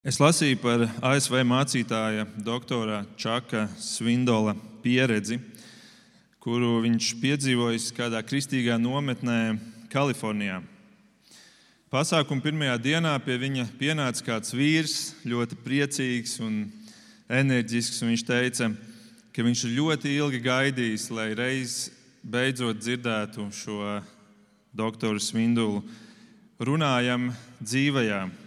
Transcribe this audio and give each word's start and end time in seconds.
Es 0.00 0.16
lasīju 0.16 0.56
par 0.62 0.86
ASV 1.04 1.42
mācītāja 1.44 2.22
doktora 2.40 3.02
Čaka 3.20 3.66
Svindola 3.76 4.54
pieredzi, 4.80 5.36
kuru 6.40 6.78
viņš 6.86 7.08
piedzīvojis 7.20 7.90
kādā 7.98 8.22
kristīgā 8.24 8.78
nometnē 8.80 9.58
Kalifornijā. 9.92 10.62
Pasākuma 11.92 12.40
pirmajā 12.40 12.78
dienā 12.80 13.12
pie 13.20 13.36
viņa 13.44 13.68
pienāca 13.76 14.24
kāds 14.30 14.56
vīrs, 14.56 14.96
ļoti 15.28 15.60
priecīgs 15.68 16.38
un 16.48 16.62
enerģisks. 17.28 18.00
Un 18.00 18.14
viņš 18.14 18.26
teica, 18.32 18.72
ka 19.36 19.44
viņš 19.44 19.68
ir 19.68 19.78
ļoti 19.82 20.16
ilgi 20.16 20.44
gaidījis, 20.48 21.10
lai 21.12 21.34
reiz 21.36 21.80
beidzot 22.24 22.80
dzirdētu 22.80 23.50
šo 23.52 23.98
doktoru 24.72 25.20
Svindulu 25.20 25.84
runājam 26.56 27.34
dzīvajām 27.60 28.39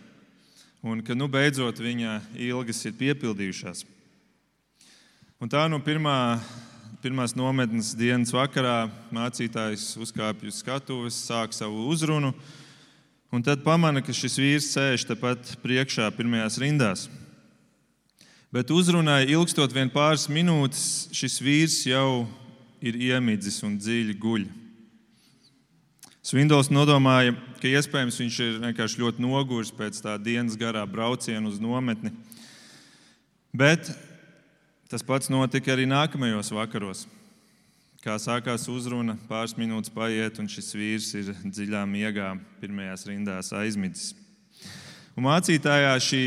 un 0.83 0.99
ka 0.99 1.15
nu, 1.15 1.29
beidzot 1.31 1.79
viņa 1.79 2.17
ilgas 2.35 2.81
ir 2.83 2.95
piepildījušās. 2.99 3.85
Un 5.39 5.51
tā 5.51 5.63
no 5.71 5.79
pirmā, 5.83 6.41
pirmās 7.03 7.33
nometnes 7.39 7.93
dienas 7.95 8.33
vakarā 8.35 8.89
mācītājs 9.15 9.93
uzkāpj 10.03 10.51
uz 10.51 10.59
skatuves, 10.59 11.21
sāk 11.23 11.55
savu 11.55 11.87
uzrunu, 11.91 12.33
un 13.31 13.43
tad 13.43 13.63
pamana, 13.63 14.03
ka 14.03 14.15
šis 14.15 14.35
vīrs 14.39 14.71
sēž 14.75 15.07
tepat 15.07 15.55
priekšā, 15.63 16.09
pirmajās 16.15 16.59
rindās. 16.59 17.07
Bet 18.53 18.69
uzrunai 18.69 19.23
ilgstot 19.31 19.71
vien 19.73 19.89
pāris 19.89 20.27
minūtes, 20.29 21.07
šis 21.15 21.39
vīrs 21.41 21.79
jau 21.87 22.27
ir 22.83 22.99
iemidzis 22.99 23.63
un 23.65 23.79
dziļi 23.79 24.19
guļ. 24.19 24.43
Svindols 26.23 26.69
nodomāja, 26.71 27.33
ka 27.59 27.67
iespējams 27.67 28.17
viņš 28.21 28.35
ir 28.45 28.53
vienkārši 28.63 29.01
ļoti 29.01 29.23
noguris 29.25 29.73
pēc 29.75 29.97
tā 30.05 30.13
dienas 30.15 30.55
garā 30.55 30.85
brauciena 30.87 31.49
uz 31.49 31.57
nometni. 31.59 32.13
Bet 33.51 33.89
tas 34.87 35.03
pats 35.03 35.27
notika 35.27 35.73
arī 35.73 35.83
nākamajos 35.83 36.53
vakaros. 36.55 37.03
Kā 38.03 38.15
sākās 38.23 38.69
uzruna, 38.71 39.17
pāris 39.27 39.57
minūtes 39.59 39.91
paiet, 39.91 40.39
un 40.39 40.47
šis 40.47 40.71
vīrs 40.79 41.11
ir 41.19 41.35
dziļā 41.43 41.83
miegā, 41.91 42.31
pirmajās 42.63 43.03
rindās 43.11 43.51
aizmidzis. 43.59 44.15
Un 45.19 45.27
mācītājā 45.27 45.91
šī, 46.07 46.23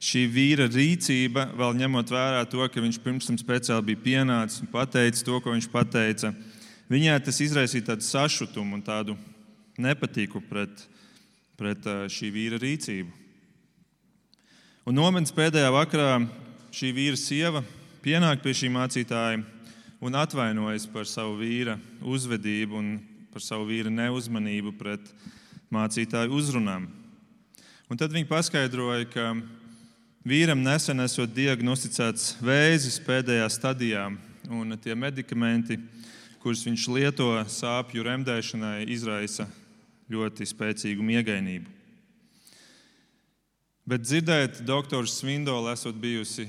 šī 0.00 0.26
vīra 0.32 0.72
rīcība, 0.72 1.50
vēl 1.52 1.76
ņemot 1.84 2.16
vērā 2.16 2.44
to, 2.48 2.64
ka 2.64 2.88
viņš 2.88 3.02
pirms 3.04 3.28
tam 3.28 3.36
speciāli 3.44 3.92
bija 3.92 4.04
pienācis 4.08 4.64
un 4.64 4.72
pateicis 4.72 5.24
to, 5.28 5.36
ko 5.44 5.52
viņš 5.52 5.68
pateica, 5.68 6.32
Viņai 6.86 7.16
tas 7.26 7.40
izraisīja 7.42 7.88
tādu 7.90 8.06
sašutumu 8.06 8.76
un 8.78 8.82
tādu 8.86 9.16
nepatīku 9.82 10.38
pret, 10.46 10.84
pret 11.58 11.88
šī 12.14 12.30
vīra 12.30 12.60
rīcību. 12.62 13.10
Un 14.86 14.94
nometnes 14.94 15.34
pēdējā 15.34 15.72
vakarā 15.74 16.20
šī 16.70 16.92
vīra 16.94 17.18
sieva 17.18 17.64
pienāk 18.04 18.38
pie 18.44 18.54
šī 18.54 18.70
mācītāja 18.70 19.40
un 19.98 20.14
atvainojas 20.14 20.86
par 20.92 21.08
savu 21.10 21.40
vīra 21.40 21.74
uzvedību 22.06 22.78
un 22.78 22.92
par 23.34 23.42
savu 23.42 23.66
vīra 23.66 23.90
neuzmanību 23.90 24.76
pret 24.78 25.10
mācītāju 25.74 26.38
uzrunām. 26.38 26.86
Un 27.90 27.98
tad 27.98 28.14
viņi 28.14 28.30
paskaidroja, 28.30 29.08
ka 29.10 29.32
vīram 30.26 30.62
nesen 30.62 31.02
esot 31.02 31.34
diagnosticēts 31.34 32.36
vēzis 32.46 33.02
pēdējā 33.02 33.50
stadijā, 33.50 34.06
un 34.54 34.78
tie 34.82 34.94
medikamenti, 34.94 35.80
kurus 36.46 36.62
viņš 36.62 36.82
lieto 36.94 37.24
sāpju 37.50 38.04
remdēšanai, 38.06 38.84
izraisa 38.94 39.48
ļoti 40.06 40.46
spēcīgu 40.46 41.02
miegainību. 41.02 41.72
Bet 43.82 44.04
dzirdēt, 44.04 44.60
doktora 44.62 45.10
Svindola 45.10 45.72
esot 45.74 45.96
bijusi 45.98 46.44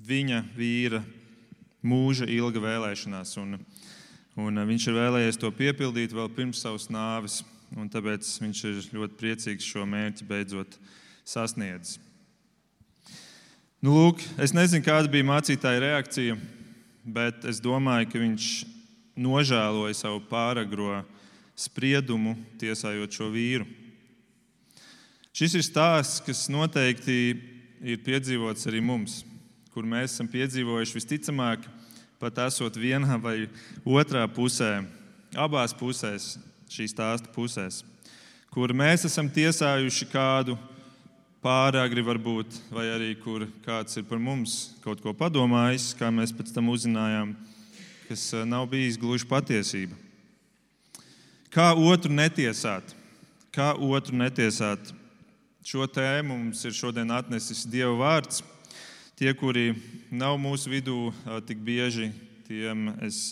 viņa 0.00 0.38
vīra 0.56 1.02
mūža 1.84 2.24
ilga 2.32 2.62
vēlēšanās, 2.64 3.34
un, 3.42 3.58
un 4.40 4.62
viņš 4.70 4.86
ir 4.88 4.96
vēlējies 4.96 5.40
to 5.42 5.50
piepildīt 5.58 6.14
vēl 6.16 6.30
pirms 6.38 6.62
savas 6.64 6.88
nāves, 6.88 7.42
un 7.76 7.90
tāpēc 7.92 8.30
viņš 8.40 8.62
ir 8.70 8.78
ļoti 8.96 9.18
priecīgs 9.20 9.66
šo 9.74 9.84
mērķi 9.84 10.28
beidzot 10.30 10.78
sasniedzis. 11.28 12.00
Nu, 13.84 13.92
lūk, 13.92 14.24
es 14.40 14.56
nezinu, 14.56 14.86
kāda 14.88 15.12
bija 15.12 15.28
mācītāja 15.34 15.84
reakcija 15.84 16.38
bet 17.04 17.44
es 17.48 17.60
domāju, 17.62 18.08
ka 18.10 18.20
viņš 18.20 18.48
nožēloja 19.20 19.96
savu 19.98 20.22
pāragro 20.30 21.02
spriedumu, 21.58 22.36
tiesājot 22.60 23.12
šo 23.12 23.28
vīru. 23.34 23.66
Šis 25.36 25.54
ir 25.60 25.64
stāsts, 25.64 26.22
kas 26.24 26.48
noteikti 26.50 27.16
ir 27.80 28.00
piedzīvots 28.04 28.66
arī 28.68 28.80
mums, 28.84 29.20
kur 29.70 29.86
mēs 29.86 30.16
esam 30.16 30.28
piedzīvojuši 30.30 30.96
visticamāk, 30.96 31.68
pat 32.20 32.40
esot 32.48 32.76
vienā 32.76 33.16
vai 33.22 33.36
otrā 33.86 34.26
pusē, 34.28 34.82
abās 35.38 35.72
pusēs, 35.76 36.34
šīs 36.70 36.92
stāsta 36.92 37.30
pusēs, 37.32 37.84
kur 38.52 38.74
mēs 38.76 39.06
esam 39.08 39.30
tiesājuši 39.32 40.10
kādu 40.10 40.58
pāragri 41.40 42.04
varbūt, 42.04 42.58
vai 42.74 42.88
arī 42.92 43.14
kur 43.22 43.46
kāds 43.64 43.96
ir 43.96 44.04
par 44.08 44.20
mums 44.20 44.74
kaut 44.84 45.00
ko 45.00 45.14
padomājis, 45.16 45.94
kā 45.96 46.10
mēs 46.12 46.34
pēc 46.36 46.52
tam 46.52 46.68
uzzinājām, 46.74 47.32
kas 48.10 48.32
eh, 48.34 48.42
nav 48.44 48.66
bijis 48.66 48.98
gluži 48.98 49.26
patiesība. 49.30 49.94
Kā 51.54 51.70
otru 51.78 52.10
netiesāt? 52.10 52.90
Kā 53.54 53.70
otru 53.78 54.18
netiesāt? 54.18 54.90
Šo 55.62 55.86
tēmu 55.86 56.34
mums 56.34 56.64
ir 56.66 56.74
šodien 56.74 57.12
atnesis 57.14 57.62
Dieva 57.70 57.94
vārds. 58.00 58.42
Tie, 59.14 59.30
kuri 59.38 59.76
nav 60.10 60.40
mūsu 60.42 60.72
vidū 60.72 60.96
eh, 61.12 61.38
tik 61.46 61.62
bieži, 61.62 62.10
tiem 62.50 62.90
es 62.98 63.30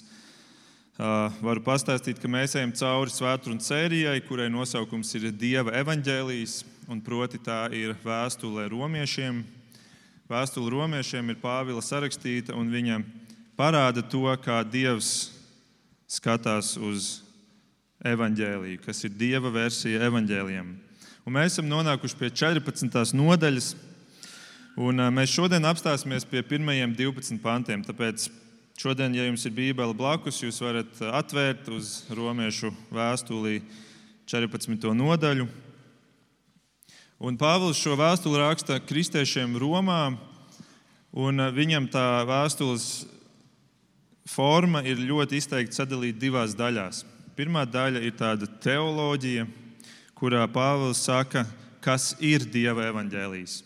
Uh, 0.99 1.29
varu 1.47 1.61
pastāstīt, 1.63 2.19
ka 2.19 2.27
mēs 2.27 2.57
ejam 2.59 2.73
cauri 2.75 3.13
svētdienas 3.15 3.69
sērijai, 3.71 4.17
kurai 4.27 4.49
nosaukums 4.51 5.13
ir 5.15 5.29
Dieva 5.31 5.71
evaņģēlijas, 5.79 6.57
un 6.91 6.99
proti 7.07 7.39
tā 7.39 7.69
ir 7.71 7.93
vēstule 8.03 8.65
romiešiem. 8.73 9.39
Vēstule 10.27 10.73
romiešiem 10.75 11.31
ir 11.31 11.39
Pāvila 11.39 11.85
sarakstīta, 11.87 12.57
un 12.59 12.75
viņa 12.75 12.99
parāda 13.59 14.05
to, 14.07 14.25
kā 14.45 14.63
Dievs 14.63 15.33
skatās 16.09 16.77
uz 16.79 17.09
evaņģēliju, 18.07 18.81
kas 18.85 19.03
ir 19.05 19.17
Dieva 19.19 19.51
versija 19.53 20.07
evaņģēlijam. 20.07 20.71
Un 21.27 21.35
mēs 21.35 21.57
esam 21.57 21.67
nonākuši 21.69 22.17
pie 22.17 22.31
14. 22.31 23.17
nodaļas, 23.19 23.73
un 24.79 25.03
uh, 25.03 25.11
mēs 25.13 25.35
šodien 25.35 25.67
apstāsimies 25.69 26.25
pie 26.29 26.45
pirmajiem 26.47 26.95
12 26.97 27.43
pantiem. 27.43 27.83
Tāpēc 27.85 28.31
Šodien, 28.79 29.11
ja 29.11 29.25
jums 29.27 29.43
ir 29.43 29.51
Bībele 29.57 29.91
blakus, 29.91 30.37
jūs 30.39 30.61
varat 30.63 31.01
atvērt 31.19 31.67
uz 31.75 32.05
romiešu 32.15 32.69
vēstulī 32.95 33.57
14. 34.31 34.93
nodaļu. 34.95 35.49
Un 37.19 37.39
Pāvils 37.41 37.81
šo 37.83 37.97
vēstuli 37.99 38.39
raksta 38.39 38.77
kristiešiem 38.79 39.59
Romā, 39.59 40.13
un 41.11 41.43
uh, 41.43 41.51
viņam 41.51 41.89
tā 41.91 42.07
vēstules 42.31 42.87
forma 44.29 44.83
ir 44.85 45.01
ļoti 45.01 45.41
izteikti 45.41 45.79
sadalīta 45.79 46.21
divās 46.21 46.57
daļās. 46.59 47.05
Pirmā 47.39 47.65
daļa 47.69 48.03
ir 48.05 48.17
tāda 48.19 48.49
teoloģija, 48.63 49.47
kurā 50.19 50.45
Pāvils 50.51 51.05
saka, 51.07 51.47
kas 51.85 52.13
ir 52.19 52.45
Dieva 52.51 52.89
evaņģēlijs. 52.91 53.61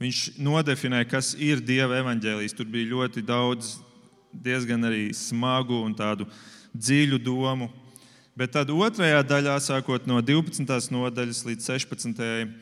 Viņš 0.00 0.20
nodefinē, 0.42 1.02
kas 1.10 1.32
ir 1.38 1.62
Dieva 1.62 1.98
evaņģēlijs. 2.02 2.54
Tur 2.56 2.68
bija 2.70 2.92
ļoti 2.92 3.22
daudz 3.26 3.76
diezgan 4.34 4.86
arī 4.88 5.08
smagu 5.14 5.78
un 5.84 5.94
tādu 5.94 6.26
dziļu 6.74 7.20
domu. 7.22 7.70
Bet 8.34 8.54
tad 8.56 8.70
otrajā 8.74 9.20
daļā, 9.22 9.58
sākot 9.62 10.08
no 10.10 10.18
12. 10.18 10.90
nodaļas 10.90 11.44
līdz 11.46 11.68
16. 11.70 12.54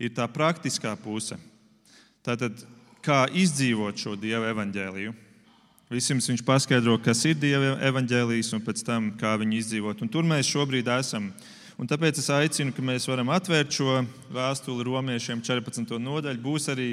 ir 0.00 0.14
tā 0.16 0.28
praktiskā 0.32 0.94
puse. 0.96 1.36
Tātad, 2.24 2.64
kā 3.04 3.26
izdzīvot 3.32 4.00
šo 4.00 4.16
Dieva 4.20 4.48
evaņģēliju. 4.54 5.12
Visiem 5.90 6.20
viņš 6.22 6.44
paskaidro, 6.46 6.92
kas 7.02 7.24
ir 7.26 7.34
Dieva 7.34 7.72
evaņģēlijs 7.88 8.52
un 8.54 8.60
pēc 8.62 8.84
tam, 8.86 9.08
kā 9.18 9.32
viņu 9.40 9.56
izdzīvot. 9.58 10.04
Un 10.04 10.10
tur 10.12 10.22
mēs 10.22 10.46
šobrīd 10.46 10.86
esam. 10.94 11.32
Un 11.80 11.88
tāpēc 11.90 12.20
es 12.20 12.28
aicinu, 12.30 12.70
ka 12.76 12.84
mēs 12.84 13.08
varam 13.10 13.32
atvērt 13.34 13.74
šo 13.74 13.96
vēstuli 14.30 14.86
romiešiem 14.86 15.40
14. 15.42 15.96
nodaļu. 15.98 16.42
Būs 16.44 16.70
arī 16.70 16.92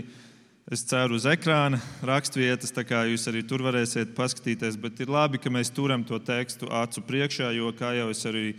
Es 0.67 0.81
ceru 0.83 1.15
uz 1.15 1.23
ekrāna 1.23 1.77
raksturvietas, 2.03 2.73
tā 2.75 2.83
kā 2.83 3.05
jūs 3.07 3.23
arī 3.31 3.39
tur 3.47 3.61
varēsiet 3.63 4.09
paskatīties. 4.17 4.75
Bet 4.75 4.99
ir 4.99 5.07
labi, 5.07 5.39
ka 5.39 5.47
mēs 5.47 5.71
turam 5.71 6.03
to 6.03 6.19
tekstu 6.19 6.67
acu 6.67 7.05
priekšā, 7.07 7.53
jo, 7.55 7.69
kā 7.71 7.93
jau 7.95 8.09
es 8.11 8.25
arī 8.27 8.49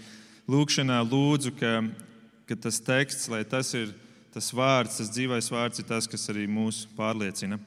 lūkšanā 0.49 1.03
lūdzu, 1.05 1.53
ka, 1.61 1.75
ka 2.49 2.57
tas 2.65 2.81
teksts, 2.81 3.29
lai 3.29 3.43
tas 3.45 3.75
ir 3.77 3.93
tas 4.33 4.49
vārds, 4.57 5.03
tas 5.03 5.13
dzīvais 5.13 5.53
vārds, 5.53 5.85
ir 5.85 5.91
tas, 5.91 6.09
kas 6.09 6.25
arī 6.33 6.49
mūs 6.49 6.87
pārliecina. 6.97 7.61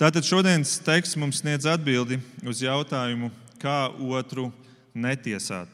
Tātad 0.00 0.24
šodienas 0.24 0.78
teksts 0.80 1.18
mums 1.20 1.42
sniedz 1.42 1.66
atbildi 1.68 2.16
uz 2.48 2.62
jautājumu, 2.64 3.28
kā 3.60 3.90
otru 3.92 4.46
netiesāt. 4.96 5.68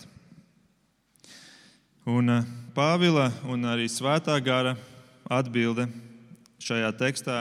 Un 2.09 2.33
eh, 2.33 2.49
Pāvila 2.75 3.29
un 3.47 3.63
arī 3.71 3.87
Svētā 3.91 4.35
gara 4.43 4.75
atbilde 5.31 5.87
šajā 6.63 6.91
tekstā 6.99 7.37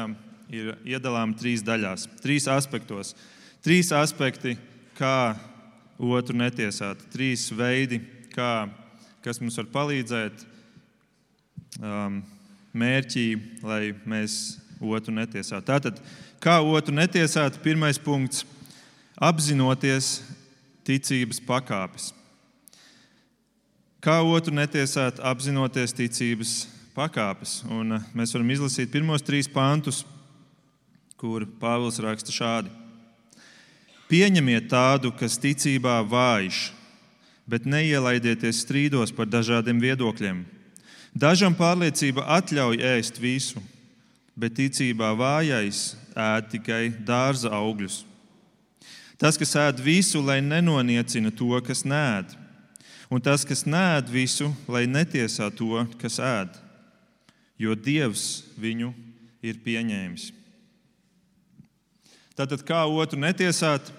ir 0.54 0.76
iedalāma 0.86 1.34
trīs 1.40 1.64
daļās, 1.66 2.06
trīs 2.22 2.46
aspektos. 2.52 3.16
Trīs 3.66 3.90
aspekti, 3.96 4.54
kā 4.98 5.34
otru 5.98 6.38
netiesāt, 6.38 7.02
trīs 7.14 7.48
veidi, 7.58 8.04
kā, 8.36 8.68
kas 9.26 9.42
mums 9.42 9.58
var 9.64 9.72
palīdzēt 9.74 10.46
um, 11.82 12.22
mērķī, 12.78 13.28
lai 13.66 13.82
mēs 14.06 14.58
otru 14.82 15.14
netiesātu. 15.16 15.66
Tātad, 15.68 16.02
kā 16.39 16.60
otru 16.62 16.94
netiesāt, 16.95 17.60
pirmais 17.63 17.98
punkts- 17.98 18.45
apzinoties 19.30 20.22
ticības 20.86 21.39
pakāpes. 21.42 22.13
Kā 24.01 24.22
otru 24.24 24.54
netiesāt, 24.54 25.19
apzinoties 25.19 25.94
ticības 25.94 26.68
pakāpes. 26.98 27.62
Un 27.69 27.98
uh, 27.98 28.01
mēs 28.16 28.34
varam 28.34 28.50
izlasīt 28.54 28.92
pirmos 28.94 29.25
trīs 29.25 29.50
pantus, 29.50 30.04
kur 31.18 31.45
Pāvils 31.60 32.00
raksta 32.01 32.34
šādi: 32.34 32.72
Pieņemiet 34.07 34.69
tādu, 34.72 35.12
kas 35.18 35.38
ticībā 35.42 36.00
vājš, 36.07 36.72
bet 37.50 37.66
neielaidieties 37.66 38.63
strīdos 38.63 39.13
par 39.16 39.28
dažādiem 39.28 39.81
viedokļiem. 39.83 40.45
Dažam 41.18 41.56
pārliecība 41.57 42.25
atļauj 42.38 42.81
ēst 42.94 43.18
visu, 43.19 43.62
bet 44.38 44.56
ticībā 44.60 45.12
vājais 45.18 45.95
ēd 46.18 46.50
tikai 46.56 46.81
dārza 47.06 47.52
augļus. 47.54 48.02
Tas, 49.18 49.38
kas 49.38 49.56
ēd 49.58 49.81
visu, 49.81 50.22
lai 50.22 50.40
nenoniecina 50.46 51.31
to, 51.34 51.50
kas 51.66 51.81
nēd, 51.86 52.36
un 53.10 53.22
tas, 53.24 53.46
kas 53.48 53.66
nēd 53.66 54.12
visu, 54.14 54.52
lai 54.69 54.86
netiesā 54.90 55.50
to, 55.54 55.86
kas 56.02 56.19
ēd, 56.22 56.58
jo 57.58 57.74
Dievs 57.74 58.44
viņu 58.62 58.92
ir 59.42 59.62
pieņēmis. 59.66 60.30
Tātad, 62.38 62.62
kā 62.62 62.84
otru 62.86 63.18
netiesāt? 63.18 63.90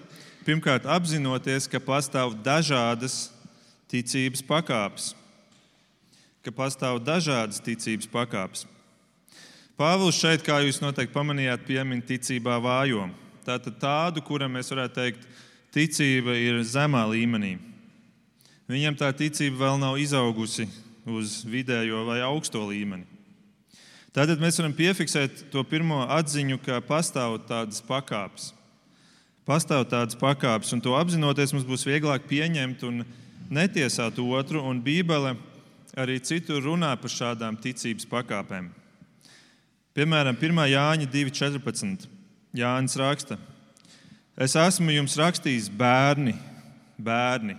Pirmkārt, 0.46 0.86
apzinoties, 0.86 1.66
ka 1.68 1.80
pastāv 1.82 2.36
dažādas 2.40 3.26
ticības 3.90 4.44
pakāpes. 4.46 5.10
Ka 6.46 6.54
pastāv 6.54 7.02
dažādas 7.02 7.58
ticības 7.60 8.06
pakāpes. 8.08 8.62
Pāvils 9.78 10.16
šeit, 10.18 10.42
kā 10.42 10.56
jūs 10.64 10.80
noteikti 10.82 11.14
pamanījāt, 11.14 11.60
piemin 11.62 12.00
ticībā 12.02 12.56
vājo. 12.58 13.04
Tātad 13.46 13.76
tādu, 13.78 14.18
kuram 14.26 14.56
mēs 14.56 14.72
varētu 14.72 14.96
teikt, 14.96 15.26
ticība 15.70 16.32
ir 16.34 16.56
zemā 16.66 17.04
līmenī. 17.06 17.52
Viņam 18.66 18.96
tā 18.98 19.12
ticība 19.14 19.60
vēl 19.60 19.78
nav 19.78 20.00
izaugusi 20.02 20.66
uz 21.06 21.44
vidējo 21.46 22.00
vai 22.08 22.18
augsto 22.26 22.64
līmeni. 22.66 23.06
Tātad 24.10 24.42
mēs 24.42 24.58
varam 24.58 24.74
piefiksēt 24.74 25.44
to 25.52 25.62
pirmo 25.62 26.00
atziņu, 26.10 26.58
ka 26.64 26.80
pastāv 26.82 27.38
tādas 27.46 27.78
pakāpes. 27.86 28.50
Pastāv 29.46 29.86
tādas 29.92 30.18
pakāpes, 30.18 30.74
un 30.74 30.82
to 30.82 30.98
apzinoties, 30.98 31.54
mums 31.54 31.68
būs 31.68 31.86
vieglāk 31.86 32.26
pieņemt 32.26 32.82
un 32.90 33.04
netiesāt 33.46 34.18
otru. 34.18 34.58
Un 34.58 34.82
Bībele 34.82 35.36
arī 35.94 36.18
citur 36.18 36.66
runā 36.66 36.96
par 36.98 37.14
šādām 37.14 37.62
ticības 37.62 38.10
pakāpēm. 38.10 38.72
Piemēram, 39.96 40.36
1. 40.36 40.64
Jāņa 40.72 41.08
2.14. 41.10 42.08
Jānis 42.56 42.96
raksta, 42.96 43.36
es 44.40 44.54
esmu 44.56 44.94
jums 44.94 45.16
rakstījis 45.20 45.68
bērni, 45.78 46.32
bērni, 46.96 47.58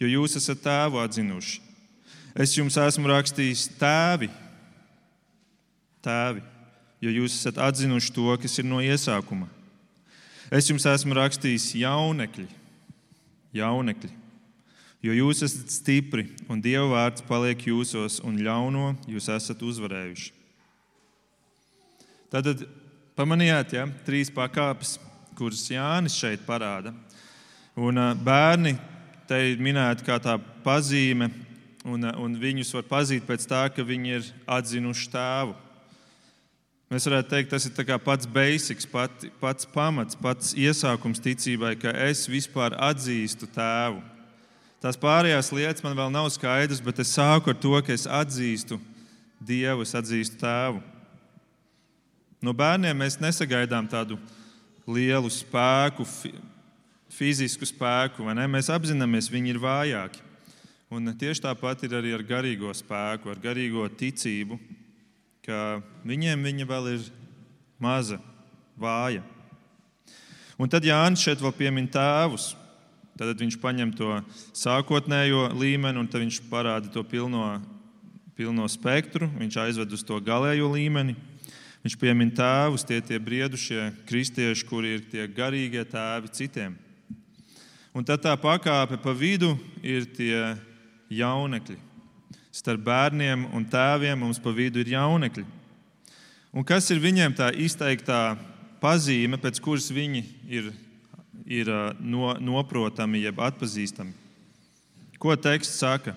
jo 0.00 0.10
jūs 0.10 0.36
esat 0.38 0.62
tēvu 0.64 1.00
atzinuši. 1.02 1.60
Es 2.34 2.54
jums 2.56 2.78
esmu 2.78 3.10
rakstījis 3.10 3.68
tēvi, 3.78 4.28
tēvi, 6.02 6.42
jo 7.02 7.14
jūs 7.20 7.38
esat 7.40 7.58
atzinuši 7.62 8.14
to, 8.14 8.28
kas 8.42 8.58
ir 8.58 8.66
no 8.66 8.80
iesākuma. 8.82 9.48
Es 10.54 10.70
jums 10.70 10.86
esmu 10.86 11.16
rakstījis 11.18 11.72
jaunekļi, 11.80 12.46
jaunekļi, 13.58 14.12
jo 15.06 15.18
jūs 15.22 15.42
esat 15.46 15.74
stipri 15.74 16.28
un 16.50 16.62
Dieva 16.62 16.86
vārds 16.92 17.24
paliek 17.26 17.66
jūsos, 17.70 18.20
un 18.22 18.38
ļauno 18.42 18.94
jūs 19.10 19.30
esat 19.32 19.62
uzvarējuši. 19.62 20.43
Tad 22.34 22.64
pamanījāt, 23.14 23.76
ja, 23.76 23.84
trīs 24.02 24.26
pakāpes, 24.34 24.96
kuras 25.38 25.60
Jānis 25.70 26.16
šeit 26.18 26.40
parāda. 26.42 26.90
Un 27.78 28.00
bērni 28.26 28.72
te 29.28 29.36
ir 29.52 29.60
minēti 29.62 30.02
kā 30.02 30.16
tā 30.18 30.34
pazīme, 30.64 31.28
un, 31.86 32.02
un 32.02 32.32
viņus 32.40 32.72
var 32.74 32.88
pazīt 32.88 33.22
pēc 33.28 33.46
tā, 33.46 33.60
ka 33.70 33.84
viņi 33.86 34.16
ir 34.16 34.26
atzinuši 34.50 35.06
tēvu. 35.12 35.54
Mēs 36.90 37.06
varētu 37.06 37.30
teikt, 37.30 37.52
tas 37.52 37.68
ir 37.70 37.92
pats 38.02 38.26
basics, 38.26 38.88
pat, 38.90 39.28
pats 39.38 39.70
pamats, 39.70 40.18
pats 40.18 40.56
iesākums 40.58 41.22
ticībai, 41.22 41.76
ka 41.78 41.92
es 42.08 42.24
vispār 42.26 42.74
atzīstu 42.74 43.46
tēvu. 43.54 44.02
Tās 44.82 44.98
pārējās 44.98 45.52
lietas 45.54 45.86
man 45.86 45.94
vēl 45.94 46.10
nav 46.10 46.26
skaidras, 46.34 46.82
bet 46.82 46.98
es 46.98 47.14
sāku 47.14 47.54
ar 47.54 47.62
to, 47.62 47.78
ka 47.78 47.94
es 47.94 48.08
atzīstu 48.10 48.80
Dievu, 49.38 49.86
es 49.86 49.94
atzīstu 49.94 50.42
tēvu. 50.42 50.82
No 52.44 52.52
bērniem 52.52 52.98
mēs 53.00 53.14
nesagaidām 53.22 53.86
tādu 53.88 54.18
lielu 54.84 55.30
spēku, 55.32 56.04
fizisku 57.14 57.64
spēku, 57.64 58.26
vai 58.26 58.34
ne? 58.36 58.44
Mēs 58.50 58.68
apzināmies, 58.74 59.30
viņi 59.32 59.54
ir 59.54 59.60
vājāki. 59.62 60.20
Un 60.92 61.08
tieši 61.16 61.46
tāpat 61.46 61.86
ir 61.86 61.96
arī 61.96 62.12
ar 62.12 62.24
garīgo 62.26 62.72
spēku, 62.76 63.32
ar 63.32 63.40
garīgo 63.40 63.86
ticību, 63.88 64.58
ka 65.46 65.80
viņiem 66.04 66.44
viņa 66.44 66.68
vēl 66.68 66.90
ir 66.92 67.08
maza, 67.80 68.20
vāja. 68.76 69.24
Un 70.60 70.68
tad 70.68 70.84
Jānis 70.84 71.24
šeit 71.24 71.40
vēl 71.40 71.56
piemin 71.56 71.88
tēvus. 71.88 72.52
Tad 73.16 73.38
viņš 73.40 73.56
paņem 73.62 73.94
to 73.96 74.18
sākotnējo 74.52 75.48
līmeni, 75.56 76.02
un 76.02 76.10
viņš 76.10 76.44
parāda 76.50 76.90
to 76.92 77.06
pilno, 77.06 77.56
pilno 78.36 78.68
spektru. 78.68 79.30
Viņš 79.38 79.62
aizved 79.64 79.96
uz 79.96 80.04
to 80.04 80.18
galējo 80.20 80.68
līmeni. 80.74 81.16
Viņš 81.84 81.98
piemin 82.00 82.30
tēvus, 82.32 82.86
tie 82.88 83.02
ir 83.04 83.20
briedušie 83.20 83.90
kristieši, 84.08 84.64
kuri 84.64 84.94
ir 84.96 85.02
tie 85.10 85.26
garīgie 85.28 85.82
tēvi 85.84 86.30
citiem. 86.32 86.78
Un 87.92 88.06
tad 88.08 88.22
tā 88.24 88.32
pakāpe 88.40 88.96
pa 88.96 89.12
vidu 89.12 89.52
ir 89.84 90.06
tie 90.16 90.54
jaunekļi. 91.12 91.76
Starp 92.54 92.80
bērniem 92.86 93.44
un 93.52 93.68
tēviem 93.68 94.16
mums 94.16 94.40
pa 94.40 94.54
vidu 94.56 94.80
ir 94.80 94.94
jaunekļi. 94.94 95.44
Un 96.56 96.64
kas 96.64 96.88
ir 96.94 97.04
viņiem 97.04 97.36
tā 97.36 97.50
izteiktā 97.52 98.38
pazīme, 98.80 99.36
pēc 99.42 99.60
kuras 99.60 99.90
viņi 99.92 100.24
ir, 100.48 100.72
ir 101.44 101.68
no, 102.00 102.32
noprotami, 102.40 103.26
jeb 103.26 103.44
atpazīstami? 103.44 104.16
Ko 105.20 105.36
teksts 105.36 105.82
saka? 105.84 106.16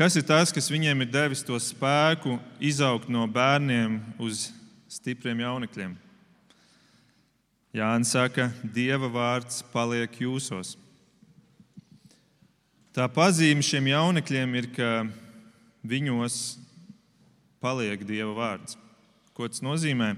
Kas 0.00 0.14
ir 0.16 0.22
tas, 0.24 0.48
kas 0.48 0.70
viņiem 0.72 1.02
ir 1.04 1.10
devis 1.12 1.42
to 1.44 1.58
spēku 1.60 2.38
izaugt 2.56 3.10
no 3.12 3.26
bērniem 3.28 3.98
uz 4.16 4.46
stipriem 4.88 5.42
jaunekļiem? 5.42 5.90
Jānis 7.76 8.14
saka, 8.16 8.46
Dieva 8.64 9.10
vārds 9.12 9.58
paliek 9.74 10.16
jūsos. 10.22 10.70
Tā 12.96 13.10
pazīme 13.12 13.60
šiem 13.60 13.92
jaunekļiem 13.92 14.56
ir, 14.62 14.70
ka 14.72 15.04
viņos 15.84 16.40
paliek 17.60 18.00
Dieva 18.00 18.32
vārds. 18.40 18.80
Ko 19.36 19.52
tas 19.52 19.60
nozīmē? 19.60 20.14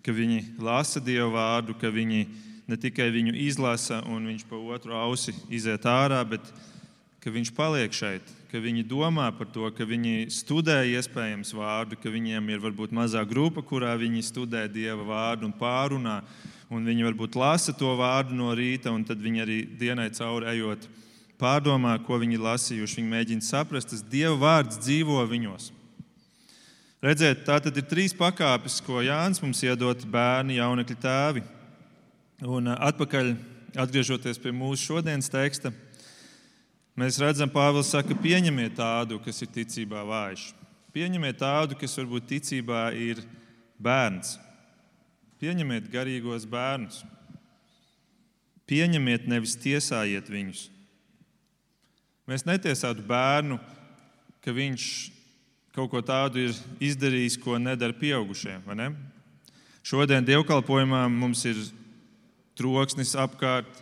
Ka 0.00 0.16
viņi 0.16 0.56
lasa 0.56 1.04
Dieva 1.04 1.28
vārdu, 1.36 1.76
ka 1.76 1.92
viņi 1.92 2.24
ne 2.64 2.80
tikai 2.80 3.12
viņu 3.12 3.36
izlasa 3.44 4.00
un 4.08 4.32
viņš 4.32 4.48
pa 4.48 4.56
otru 4.56 4.96
ausi 4.96 5.36
iziet 5.52 5.84
ārā, 5.84 6.24
bet 6.24 6.48
ka 7.22 7.30
viņš 7.30 7.52
paliek 7.54 7.94
šeit, 7.94 8.26
ka 8.50 8.58
viņi 8.58 8.82
domā 8.84 9.28
par 9.38 9.46
to, 9.54 9.68
ka 9.70 9.86
viņi 9.86 10.26
studē 10.34 10.80
iespējams 10.90 11.54
vārdu, 11.54 11.98
ka 12.02 12.10
viņiem 12.10 12.50
ir 12.50 12.62
varbūt 12.64 12.90
mazā 12.92 13.22
grupa, 13.28 13.62
kurā 13.62 13.94
viņi 14.00 14.24
studē 14.26 14.66
dieva 14.66 15.06
vārdu 15.06 15.46
un 15.46 15.54
pārunā. 15.54 16.20
Un 16.72 16.88
viņi 16.88 17.04
varbūt 17.04 17.36
lasa 17.36 17.74
to 17.76 17.90
vārdu 17.98 18.34
no 18.34 18.48
rīta, 18.56 18.90
un 18.90 19.04
tad 19.04 19.20
viņi 19.20 19.42
arī 19.44 19.58
dienai 19.78 20.08
cauri 20.16 20.48
ejot, 20.54 20.86
pārdomā, 21.38 21.98
ko 22.06 22.16
viņi 22.22 22.40
lasījuši. 22.40 22.98
Viņi 22.98 23.12
mēģina 23.12 23.44
saprast, 23.44 23.92
tas 23.92 24.02
dieva 24.02 24.34
vārds 24.40 24.80
dzīvo 24.80 25.20
viņos. 25.28 25.68
Redziet, 27.02 27.44
tā 27.44 27.58
tad 27.60 27.76
ir 27.76 27.86
trīs 27.90 28.14
pakāpes, 28.16 28.80
ko 28.86 29.02
Jānis 29.04 29.42
mums 29.42 29.60
iedod 29.66 30.04
bērni, 30.08 30.60
jaunekļi 30.60 30.98
tēvi. 31.02 31.44
Un 32.46 32.72
atpakaļ, 32.72 33.32
atgriežoties 33.84 34.40
pie 34.40 34.54
mūsu 34.54 34.92
šodienas 34.92 35.30
teksta, 35.30 35.74
Mēs 36.92 37.16
redzam, 37.16 37.48
Pāvils 37.48 37.88
saka, 37.88 38.12
pieņemiet 38.12 38.74
tādu, 38.76 39.16
kas 39.24 39.40
ir 39.40 39.48
ticībā 39.54 40.02
vājš. 40.04 40.50
Pieņemiet 40.92 41.38
tādu, 41.40 41.76
kas 41.80 41.96
varbūt 41.96 42.26
ticībā 42.34 42.90
ir 42.92 43.22
bērns. 43.80 44.34
Pieņemiet 45.40 45.88
garīgos 45.92 46.44
bērnus. 46.44 47.00
Pieņemiet, 48.68 49.24
nevis 49.24 49.56
tiesājiet 49.58 50.28
viņus. 50.28 50.66
Mēs 52.28 52.44
netiesātu 52.46 53.02
bērnu, 53.08 53.56
ka 54.44 54.52
viņš 54.52 54.84
kaut 55.72 55.90
ko 55.94 56.02
tādu 56.04 56.44
ir 56.44 56.60
izdarījis, 56.92 57.38
ko 57.40 57.56
nedara 57.56 57.96
pieaugušie. 57.96 58.58
Ne? 58.76 58.90
Šodien 59.82 60.28
dievkalpojumā 60.28 61.06
mums 61.08 61.42
ir 61.48 61.58
troksnis 62.58 63.16
apkārt, 63.18 63.80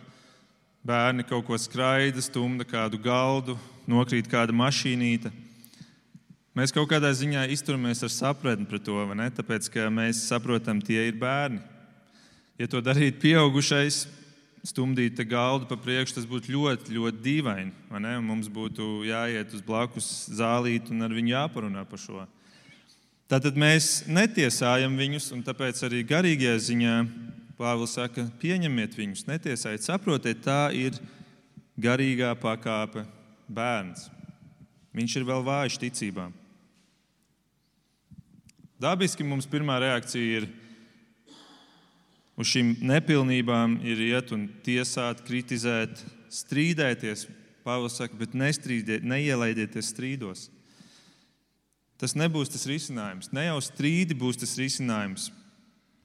bērni 0.85 1.25
kaut 1.27 1.45
ko 1.45 1.57
skraida, 1.61 2.21
stumda 2.21 2.65
kādu 2.65 2.99
galdu, 3.01 3.57
nokrīt 3.89 4.29
kāda 4.31 4.53
mašīnīte. 4.55 5.31
Mēs 6.57 6.73
kaut 6.75 6.89
kādā 6.91 7.11
ziņā 7.15 7.45
izturamies 7.53 8.01
ar 8.03 8.11
sapratni 8.11 8.67
pret 8.67 8.83
to, 8.83 8.97
tāpēc 9.37 9.69
ka 9.71 9.87
mēs 9.93 10.25
saprotam, 10.27 10.81
tie 10.81 11.07
ir 11.07 11.15
bērni. 11.15 11.61
Ja 12.59 12.67
to 12.67 12.81
darītu 12.83 13.21
pieaugušais, 13.21 14.03
stumdīt 14.67 15.21
galdu 15.25 15.65
pa 15.69 15.77
priekšu, 15.79 16.17
tas 16.19 16.27
būtu 16.29 16.51
ļoti, 16.53 16.93
ļoti 16.97 17.23
dīvaini. 17.23 17.71
Mums 18.21 18.49
būtu 18.51 19.05
jāiet 19.07 19.53
uz 19.55 19.63
blakus 19.65 20.09
zālīti 20.29 20.93
un 20.93 21.07
ar 21.07 21.15
viņu 21.15 21.33
jāparunā 21.33 21.85
par 21.89 22.01
šo. 22.01 22.25
Tātad 23.31 23.55
mēs 23.55 24.03
netiesājam 24.11 24.97
viņus, 24.99 25.31
un 25.31 25.45
tāpēc 25.47 25.79
arī 25.87 26.03
garīgajā 26.03 26.57
ziņā 26.67 26.95
Pāvils 27.61 27.91
saka, 27.93 28.23
pieņemiet 28.41 28.95
viņus, 28.97 29.27
netiesājiet, 29.29 29.83
saprotiet, 29.85 30.39
tā 30.41 30.71
ir 30.73 30.95
garīgā 31.77 32.31
pakāpe 32.41 33.03
bērns. 33.45 34.07
Viņš 34.97 35.17
ir 35.19 35.25
vēl 35.27 35.43
vājš 35.45 35.77
ticībā. 35.83 36.31
Dabiski 38.81 39.21
mums 39.21 39.45
pirmā 39.45 39.75
reakcija 39.83 40.39
ir 40.39 40.47
uz 42.33 42.49
šīm 42.49 42.73
nepilnībām, 42.81 43.77
ir 43.85 44.01
iet 44.07 44.33
un 44.33 44.47
tiesāt, 44.65 45.21
kritizēt, 45.27 46.01
strīdēties. 46.33 47.27
Pāvils 47.61 47.99
saka, 47.99 48.17
bet 48.17 48.33
neielaidieties 48.33 49.91
strīdos. 49.93 50.47
Tas 52.01 52.17
nebūs 52.17 52.49
tas 52.49 52.65
risinājums. 52.65 53.29
Ne 53.37 53.45
jau 53.51 53.59
strīdi 53.61 54.17
būs 54.17 54.41
tas 54.41 54.55
risinājums. 54.57 55.29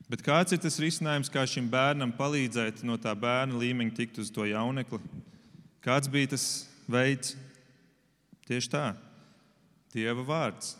Bet 0.06 0.22
kāds 0.22 0.54
ir 0.54 0.60
tas 0.62 0.78
risinājums, 0.78 1.30
kā 1.32 1.42
šim 1.50 1.66
bērnam 1.70 2.12
palīdzēt 2.14 2.84
no 2.86 2.94
tā 3.00 3.10
bērna 3.18 3.58
līmeņa 3.58 3.94
tikt 3.96 4.20
uz 4.22 4.30
to 4.30 4.46
jaunekli? 4.46 5.00
Kāds 5.82 6.10
bija 6.10 6.30
tas 6.34 6.44
veids? 6.90 7.34
Tieši 8.46 8.70
tā, 8.70 8.84
Dieva 9.90 10.22
vārds. 10.22 10.76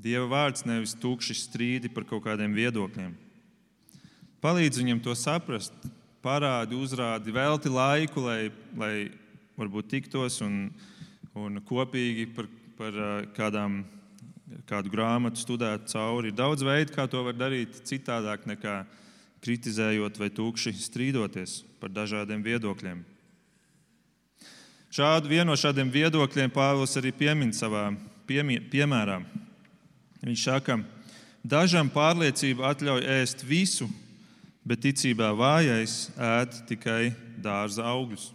Dieva 0.00 0.24
vārds 0.30 0.64
nevis 0.64 0.94
tukši 0.96 1.36
strīdi 1.36 1.90
par 1.92 2.06
kaut 2.08 2.24
kādiem 2.24 2.56
viedokļiem. 2.56 3.12
Palīdz 4.44 4.80
viņam 4.80 5.00
to 5.04 5.12
saprast, 5.16 5.76
parādi, 6.24 6.76
uzrādi, 6.76 7.32
velti 7.32 7.72
laiku, 7.72 8.24
lai, 8.24 8.50
lai 8.80 8.94
varbūt 9.60 9.92
tiktos 9.92 10.40
un, 10.44 10.68
un 11.36 11.60
kopīgi 11.64 12.28
par 12.36 12.48
par 12.78 12.96
kādām, 13.36 13.82
kādu 14.68 14.92
grāmatu 14.92 15.40
studēt 15.40 15.88
cauri. 15.92 16.30
Ir 16.30 16.38
daudz 16.38 16.64
veidu, 16.66 16.92
kā 16.94 17.06
to 17.10 17.22
var 17.24 17.36
darīt 17.36 17.82
citādāk 17.88 18.46
nekā 18.48 18.82
kritizējot 19.44 20.20
vai 20.20 20.30
tūkši 20.32 20.72
strīdoties 20.86 21.62
par 21.80 21.92
dažādiem 21.92 22.44
viedokļiem. 22.44 23.02
Šādu 24.94 25.32
vienu 25.32 25.50
no 25.50 25.56
šādiem 25.58 25.90
viedokļiem 25.90 26.52
Pāvils 26.54 26.94
arī 27.00 27.10
piemin 27.16 27.50
savā 27.56 27.88
piemī, 28.28 28.60
piemērā. 28.70 29.18
Viņš 30.24 30.44
saka, 30.46 30.78
dažam 31.42 31.90
pārliecība 31.92 32.70
atļauj 32.70 33.02
ēst 33.16 33.42
visu, 33.44 33.88
bet 34.64 34.84
ticībā 34.86 35.32
vājais 35.36 36.12
ēd 36.14 36.60
tikai 36.70 37.12
dārza 37.42 37.84
augļus. 37.90 38.30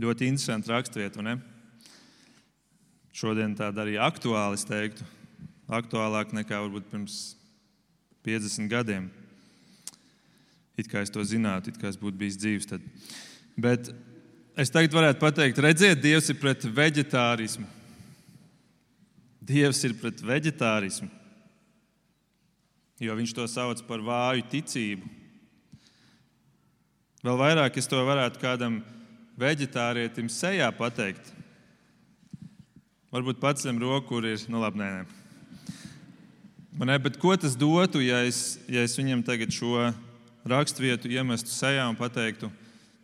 Ļoti 0.00 0.30
interesanti 0.30 0.72
raksturiet, 0.72 1.18
vai 1.18 1.26
ne? 1.26 1.36
Šodien 3.12 3.52
tāda 3.56 3.84
arī 3.84 3.98
aktuāla, 4.00 4.56
es 4.56 4.64
teiktu, 4.64 5.04
aktuālāk 5.68 6.32
nekā 6.32 6.62
varbūt 6.64 6.88
pirms 6.88 7.18
50 8.24 8.70
gadiem. 8.72 9.10
It 10.80 10.88
kā 10.88 11.02
es 11.04 11.12
to 11.12 11.20
zinātu, 11.26 11.68
it 11.68 11.80
kā 11.80 11.90
es 11.90 11.98
būtu 12.00 12.16
bijis 12.16 12.38
dzīves. 12.40 12.68
Tad. 12.70 12.84
Bet 13.60 13.90
es 14.56 14.72
tagad 14.72 14.96
varētu 14.96 15.20
pateikt, 15.20 15.60
redziet, 15.60 16.00
Dievs 16.00 16.30
ir 16.32 16.38
pret 16.40 16.64
vegetārismu. 16.64 17.68
Dievs 19.42 19.82
ir 19.84 19.96
pret 19.98 20.22
vegetārismu, 20.22 21.08
jo 23.02 23.14
viņš 23.18 23.32
to 23.34 23.46
sauc 23.50 23.80
par 23.88 24.00
vāju 24.06 24.46
ticību. 24.52 25.08
Vēl 27.26 27.38
vairāk 27.40 27.76
es 27.78 27.90
to 27.90 27.98
varētu 28.06 28.38
kādam 28.42 28.80
vegetārietim 29.38 30.30
sejā 30.30 30.70
pateikt. 30.78 31.34
Varbūt 33.12 33.42
paceļam 33.42 33.76
roku, 33.76 34.06
kur 34.08 34.24
ir 34.24 34.40
nu, 34.48 34.56
labi, 34.62 34.80
nē, 34.80 34.86
nē. 34.96 35.82
Man, 36.80 36.88
bet 37.04 37.18
ko 37.20 37.34
tas 37.36 37.52
dotu, 37.60 38.00
ja 38.00 38.22
es, 38.24 38.56
ja 38.72 38.80
es 38.80 38.94
viņam 38.96 39.20
tagad 39.26 39.50
šo 39.52 39.90
raksturvietu 40.48 41.10
iemestu 41.12 41.52
sejā 41.52 41.84
un 41.90 41.98
pateiktu, 41.98 42.48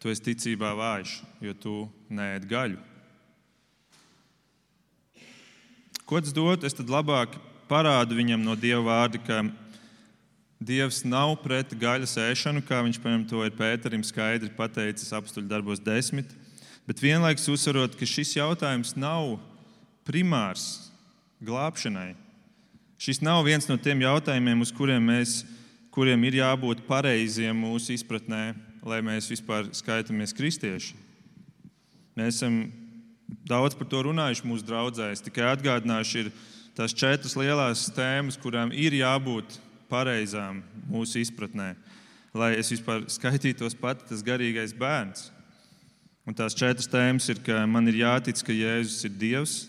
tu 0.00 0.08
esi 0.08 0.24
ticībā 0.30 0.70
vājš, 0.78 1.18
jo 1.44 1.52
tu 1.52 1.74
neēd 2.08 2.46
gaļu? 2.48 2.80
Ko 6.08 6.22
tas 6.24 6.32
dotu? 6.32 6.64
Es 6.64 6.78
tad 6.78 6.88
labāk 6.88 7.36
parādu 7.68 8.16
viņam 8.16 8.40
no 8.48 8.56
Dieva 8.56 8.80
vārda, 8.86 9.20
ka 9.20 9.42
Dievs 10.56 11.02
nav 11.04 11.34
pret 11.42 11.76
gaļas 11.76 12.16
ēšanu, 12.24 12.64
kā 12.64 12.80
viņš 12.80 13.02
piemēram, 13.04 13.28
to 13.28 13.44
ir 13.44 13.52
Pēterim 13.60 14.00
skaidri 14.08 14.48
pateicis 14.56 15.12
apstuļu 15.20 15.52
darbos 15.52 15.84
desmit, 15.84 16.32
bet 16.88 17.04
vienlaikus 17.04 17.50
uzsverot, 17.52 17.92
ka 17.92 18.08
šis 18.08 18.38
jautājums 18.40 18.96
nav 18.96 19.36
primārs 20.08 20.88
glābšanai. 21.44 22.14
Šis 22.98 23.20
nav 23.22 23.44
viens 23.46 23.68
no 23.68 23.76
tiem 23.78 24.00
jautājumiem, 24.02 24.64
uz 24.64 24.72
kuriem, 24.74 25.04
mēs, 25.12 25.42
kuriem 25.94 26.24
ir 26.26 26.40
jābūt 26.40 26.82
pareiziem 26.88 27.54
mūsu 27.54 27.94
izpratnē, 27.94 28.56
lai 28.82 28.98
mēs 29.04 29.28
vispār 29.30 29.68
skaitāmies 29.76 30.34
kristieši. 30.34 30.96
Mēs 32.18 32.40
esam 32.40 32.64
daudz 33.46 33.76
par 33.78 33.86
to 33.90 34.02
runājuši 34.08 34.48
mūsu 34.48 34.66
draugzēs. 34.66 35.22
Tikai 35.22 35.46
atgādināšu, 35.52 36.24
ir 36.24 36.32
tās 36.74 36.96
četras 36.96 37.36
lielās 37.38 37.86
tēmas, 37.94 38.38
kurām 38.40 38.72
ir 38.74 38.96
jābūt 38.98 39.60
pareizām 39.88 40.62
mūsu 40.90 41.22
izpratnē, 41.22 41.72
lai 42.36 42.54
es 42.58 42.72
vispār 42.72 43.06
skaitītos 43.12 43.76
pats 43.78 44.08
tas 44.10 44.24
garīgais 44.26 44.74
bērns. 44.76 45.28
Un 46.28 46.36
tās 46.36 46.56
četras 46.58 46.90
tēmas 46.90 47.30
ir, 47.32 47.38
ka 47.40 47.62
man 47.70 47.88
ir 47.88 48.02
jātic, 48.02 48.42
ka 48.44 48.52
Jēzus 48.52 49.06
ir 49.06 49.14
Dievs, 49.16 49.60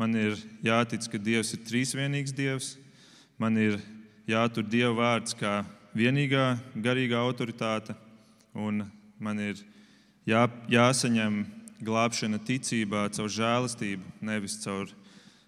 Man 0.00 0.14
ir 0.16 0.38
jātic, 0.64 1.04
ka 1.12 1.18
Dievs 1.20 1.50
ir 1.52 1.60
trīsvienīgs 1.68 2.32
Dievs. 2.32 2.70
Man 3.36 3.58
ir 3.60 3.74
jātur 4.24 4.64
Dieva 4.64 4.94
vārds 4.96 5.34
kā 5.36 5.58
vienīgā 5.92 6.54
garīgā 6.72 7.18
autoritāte. 7.20 7.92
Un 8.56 8.86
man 9.20 9.42
ir 9.44 9.60
jā, 10.24 10.46
jāsaņem 10.72 11.42
glābšana 11.84 12.40
ticībā 12.48 13.10
caur 13.12 13.28
žēlastību, 13.28 14.14
nevis 14.24 14.56
caur 14.62 14.88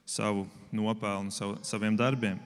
savu 0.05 0.45
nopelnu, 0.69 1.33
savu, 1.33 1.57
saviem 1.65 1.97
darbiem. 1.97 2.37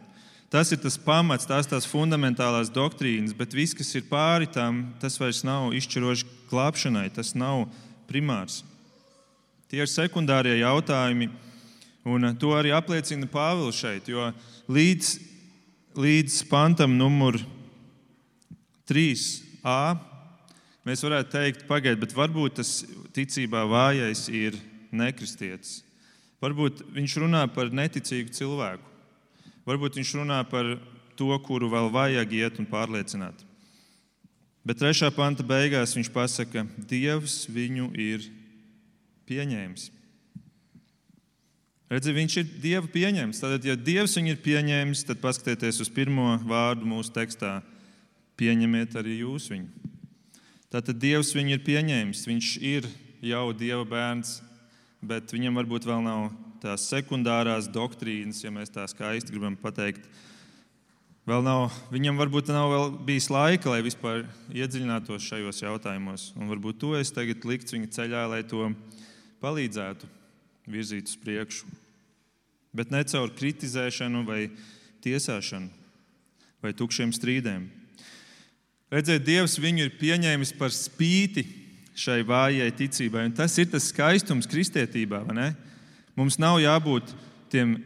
Tas 0.46 0.70
ir 0.70 0.78
tas 0.78 0.94
pamats, 1.02 1.48
tās 1.50 1.66
tās 1.66 1.88
fundamentālās 1.90 2.70
doktrīnas, 2.70 3.34
bet 3.34 3.56
viss, 3.58 3.74
kas 3.74 3.90
ir 3.98 4.06
pāri 4.06 4.46
tam, 4.46 4.92
tas 5.02 5.18
vairs 5.18 5.42
nav 5.42 5.74
izšķiroši 5.74 6.30
glābšanai, 6.52 7.08
tas 7.18 7.34
nav 7.34 7.64
primārs. 8.06 8.60
Tie 9.66 9.82
ir 9.82 9.90
sekundārie 9.90 10.54
jautājumi, 10.60 11.32
Un 12.06 12.28
eh, 12.28 12.36
to 12.38 12.54
arī 12.54 12.70
apliecina 12.74 13.26
Pāvils 13.30 13.80
šeit, 13.80 14.06
jo 14.10 14.28
līdz, 14.70 15.14
līdz 15.98 16.42
pantam 16.50 16.94
numur 16.98 17.40
3a 18.86 19.80
mēs 20.86 21.02
varētu 21.02 21.32
teikt, 21.32 21.64
pagaidiet, 21.66 22.04
bet 22.04 22.14
varbūt 22.14 22.60
tas 22.60 22.76
ticībā 23.16 23.64
vājais 23.66 24.28
ir 24.30 24.58
nekristietis. 24.94 25.80
Varbūt 26.42 26.84
viņš 26.94 27.16
runā 27.24 27.42
par 27.50 27.72
neticīgu 27.74 28.30
cilvēku. 28.36 28.84
Varbūt 29.66 29.98
viņš 29.98 30.12
runā 30.20 30.38
par 30.46 30.76
to, 31.18 31.32
kuru 31.42 31.72
vēl 31.72 31.90
vajag 31.90 32.34
iet 32.38 32.60
un 32.62 32.68
pārliecināt. 32.70 33.42
Bet 34.66 34.78
trešā 34.78 35.10
panta 35.14 35.42
beigās 35.46 35.96
viņš 35.96 36.12
pasaka, 36.14 36.66
Dievs 36.90 37.46
viņu 37.50 37.90
ir 37.98 38.30
pieņēmis. 39.26 39.95
Redzi, 41.86 42.10
viņš 42.10 42.34
ir 42.40 42.46
Dieva 42.58 42.88
pieņemts. 42.90 43.38
Tad, 43.38 43.62
ja 43.62 43.76
Dievs 43.78 44.16
viņu 44.18 44.32
ir 44.32 44.40
pieņēmis, 44.42 45.04
tad 45.06 45.20
paskatieties 45.22 45.78
uz 45.84 45.90
pirmo 45.94 46.32
vārdu 46.42 46.88
mūsu 46.90 47.12
tekstā. 47.14 47.60
Pieņemiet 48.36 48.96
arī 48.98 49.20
jūs 49.20 49.46
viņu. 49.52 49.92
Tātad 50.74 50.98
Dievs 50.98 51.30
viņu 51.36 51.54
ir 51.54 51.62
pieņēmis. 51.62 52.24
Viņš 52.26 52.48
ir 52.58 52.88
jau 53.22 53.44
Dieva 53.54 53.86
bērns, 53.86 54.40
bet 54.98 55.30
viņam 55.30 55.62
varbūt 55.62 55.86
vēl 55.86 56.02
nav 56.08 56.26
tās 56.58 56.88
sekundārās 56.90 57.70
doktrīnas, 57.70 58.42
ja 58.42 58.50
mēs 58.50 58.74
tā 58.74 58.88
skaisti 58.90 59.36
gribam 59.36 59.54
pateikt. 59.54 60.10
Vēl 61.26 61.46
nav, 61.46 61.70
viņam 61.94 62.18
varbūt 62.18 62.50
nav 62.54 62.98
bijis 63.06 63.30
laika, 63.30 63.70
lai 63.70 63.86
vispār 63.86 64.24
iedziļinātos 64.50 65.22
šajos 65.22 65.62
jautājumos. 65.62 66.32
Un 66.34 66.50
varbūt 66.50 66.82
to 66.82 66.94
es 66.98 67.14
tagad 67.14 67.46
liktu 67.46 67.78
viņa 67.78 67.94
ceļā, 67.94 68.26
lai 68.34 68.42
to 68.46 68.72
palīdzētu 69.42 70.16
virzīt 70.70 71.10
uz 71.10 71.16
priekšu. 71.22 71.68
Bet 72.76 72.92
ne 72.92 73.02
caur 73.08 73.32
kritizēšanu 73.32 74.24
vai 74.26 74.46
tiesāšanu 75.04 75.70
vai 76.62 76.72
tukšiem 76.76 77.12
strīdiem. 77.14 77.68
Redziet, 78.90 79.24
Dievs 79.26 79.56
viņu 79.58 79.86
ir 79.86 79.96
pieņēmis 80.00 80.52
par 80.58 80.72
spīti 80.74 81.44
šai 81.96 82.20
vājai 82.26 82.68
ticībai. 82.76 83.26
Un 83.28 83.34
tas 83.34 83.56
ir 83.58 83.70
tas 83.72 83.88
skaistums 83.90 84.48
kristietībā. 84.50 85.22
Mums 86.16 86.38
nav 86.42 86.60
jābūt 86.62 87.14
tiem 87.52 87.76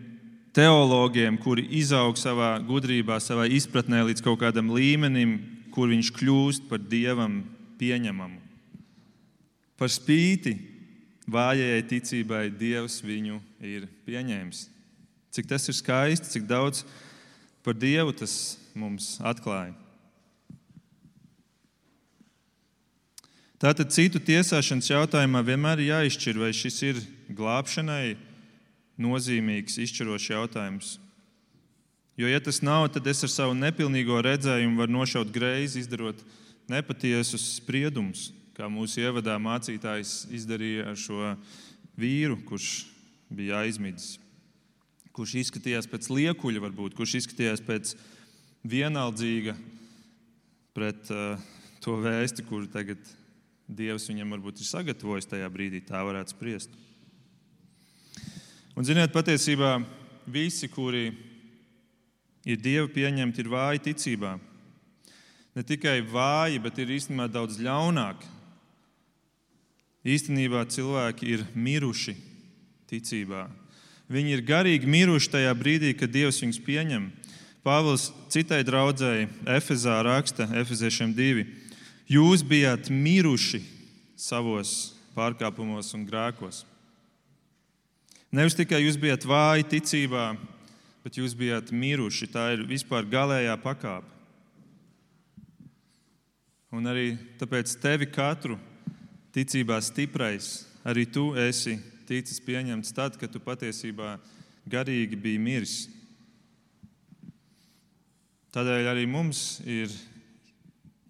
teologiem, 0.57 1.39
kuri 1.41 1.67
izaug 1.79 2.19
savā 2.19 2.57
gudrībā, 2.67 3.21
savā 3.23 3.47
izpratnē 3.51 4.03
līdz 4.09 4.25
kaut 4.25 4.41
kādam 4.43 4.73
līmenim, 4.75 5.39
kur 5.75 5.91
viņš 5.93 6.13
kļūst 6.19 6.67
par 6.71 6.83
dievam 6.83 7.43
pieņemamu. 7.81 8.41
Par 9.81 9.93
spīti 9.93 10.57
vājajai 11.29 11.83
ticībai 11.91 12.47
Dievs 12.55 13.00
viņu 13.05 13.41
ir 13.61 13.89
pieņēmis. 14.07 14.67
Cik 15.31 15.50
tas 15.50 15.69
ir 15.71 15.77
skaisti, 15.77 16.31
cik 16.33 16.49
daudz 16.49 16.85
par 17.65 17.77
Dievu 17.77 18.15
tas 18.17 18.57
mums 18.75 19.19
atklāja. 19.23 19.75
Tātad 23.61 23.93
citu 23.93 24.17
tiesāšanas 24.25 24.89
jautājumā 24.89 25.43
vienmēr 25.45 25.83
ir 25.83 25.91
jāizšķir, 25.91 26.39
vai 26.41 26.55
šis 26.57 26.79
ir 26.87 27.00
glābšanai 27.37 28.17
nozīmīgs, 29.00 29.77
izšķirošs 29.85 30.31
jautājums. 30.33 30.95
Jo, 32.17 32.29
ja 32.29 32.41
tas 32.41 32.62
nav, 32.65 32.87
tad 32.93 33.07
es 33.09 33.21
ar 33.25 33.33
savu 33.33 33.57
nepilnīgo 33.57 34.17
redzējumu 34.25 34.81
varu 34.81 34.97
nošaut 34.97 35.29
greizi, 35.33 35.85
izdarot 35.85 36.25
nepatiesus 36.73 37.45
spriedumus, 37.59 38.31
kā 38.61 38.69
mūsu 38.69 39.00
ievadā 39.00 39.38
mācītājs 39.40 40.26
izdarīja 40.37 40.90
ar 40.90 40.99
šo 41.00 41.33
vīru, 41.97 42.37
kurš 42.45 42.85
bija 43.33 43.62
aizmidzis, 43.64 44.19
kurš 45.17 45.38
izskatījās 45.40 45.88
pēc 45.88 46.11
liekuļa, 46.12 46.61
varbūt, 46.67 46.97
kurš 46.99 47.14
izskatījās 47.23 47.62
pēc 47.64 47.95
vienaldzīga 48.69 49.55
pret 50.76 51.09
uh, 51.14 51.40
to 51.81 51.97
vēsti, 52.05 52.45
kuru 52.49 52.69
tagad 52.69 53.00
Dievs 53.71 54.09
viņam 54.11 54.35
varbūt 54.35 54.61
ir 54.61 54.67
sagatavojis 54.67 55.31
tajā 55.31 55.47
brīdī, 55.55 55.79
tā 55.87 56.02
varētu 56.02 56.35
spriest. 56.35 56.73
Un, 58.75 58.83
ziniet, 58.85 59.12
patiesībā 59.14 59.76
visi, 60.26 60.67
kuri 60.69 61.07
ir 62.45 62.59
Dieva 62.61 62.90
pieņemti, 62.90 63.40
ir 63.40 63.52
vāji 63.52 63.85
ticībā. 63.87 64.35
Ne 65.55 65.64
tikai 65.67 66.00
vāji, 66.02 66.61
bet 66.67 66.83
ir 66.83 66.93
īstenībā 66.99 67.31
daudz 67.31 67.62
ļaunāki. 67.62 68.39
Īstenībā 70.00 70.62
cilvēki 70.73 71.35
ir 71.35 71.42
miruši 71.52 72.14
ticībā. 72.88 73.49
Viņi 74.11 74.33
ir 74.35 74.45
garīgi 74.47 74.88
miruši 74.88 75.28
tajā 75.37 75.50
brīdī, 75.54 75.92
kad 75.95 76.11
Dievs 76.11 76.40
viņus 76.40 76.61
pieņem. 76.64 77.11
Pāvils 77.61 78.09
citai 78.33 78.62
draudzēji 78.64 79.28
Efezā 79.52 79.99
raksta, 80.07 80.49
Efeziešiem 80.62 81.12
2. 81.14 81.45
Jūs 82.11 82.42
bijāt 82.42 82.88
miruši 82.88 83.61
savos 84.16 84.95
pārkāpumos 85.14 85.92
un 85.95 86.07
grēkos. 86.09 86.64
Nevis 88.33 88.57
tikai 88.57 88.80
jūs 88.80 88.97
bijat 88.99 89.26
vāji 89.28 89.69
ticībā, 89.76 90.33
bet 91.04 91.21
jūs 91.21 91.37
bijāt 91.37 91.69
miruši. 91.75 92.30
Tā 92.33 92.49
ir 92.54 92.64
vispār 92.66 93.04
galējā 93.04 93.54
pakāpe. 93.61 94.09
Un 96.73 96.87
arī 96.87 97.12
tāpēc 97.37 97.76
tevi 97.83 98.07
katru 98.09 98.57
ticībā 99.35 99.79
stiprais, 99.85 100.65
arī 100.85 101.07
tu 101.07 101.31
esi 101.39 101.77
ticis 102.09 102.41
pieņemts 102.43 102.95
tad, 102.95 103.17
kad 103.21 103.31
tu 103.31 103.43
patiesībā 103.43 104.17
garīgi 104.71 105.19
biji 105.19 105.41
miris. 105.43 105.75
Tādēļ 108.51 108.89
arī 108.91 109.05
mums 109.07 109.61
ir 109.62 109.93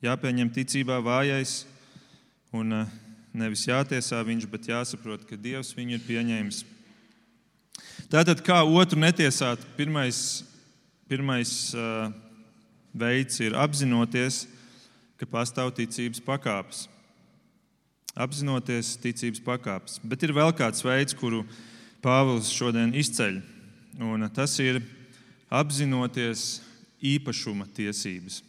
jāpieņem 0.04 0.50
ticībā 0.52 0.98
vājais 1.00 1.62
un 2.52 2.82
eh, 2.82 2.92
nevis 3.32 3.64
jātiesā 3.68 4.20
viņš, 4.26 4.44
bet 4.50 4.68
jāsaprot, 4.68 5.24
ka 5.24 5.38
Dievs 5.40 5.72
viņu 5.76 5.96
ir 5.96 6.04
pieņēmis. 6.04 6.64
Tātad, 8.10 8.42
kā 8.44 8.58
otru 8.66 8.98
netiesāt, 9.00 9.62
pirmais, 9.76 10.42
pirmais 11.08 11.70
uh, 11.78 12.10
veids 12.92 13.38
ir 13.40 13.54
apzinoties, 13.54 14.42
ka 15.20 15.28
pastāv 15.30 15.70
ticības 15.76 16.20
pakāpes. 16.26 16.88
Apzinoties 18.18 18.96
ticības 19.00 19.42
pakāpes. 19.44 20.00
Bet 20.02 20.22
ir 20.26 20.34
vēl 20.36 20.52
kāds 20.56 20.84
veids, 20.84 21.14
kuru 21.14 21.44
Pāvils 22.02 22.50
šodien 22.52 22.94
izceļ, 22.96 23.40
un 24.02 24.24
tas 24.34 24.54
ir 24.62 24.80
apzinoties 25.50 26.60
īpašuma 27.04 27.68
tiesības 27.76 28.40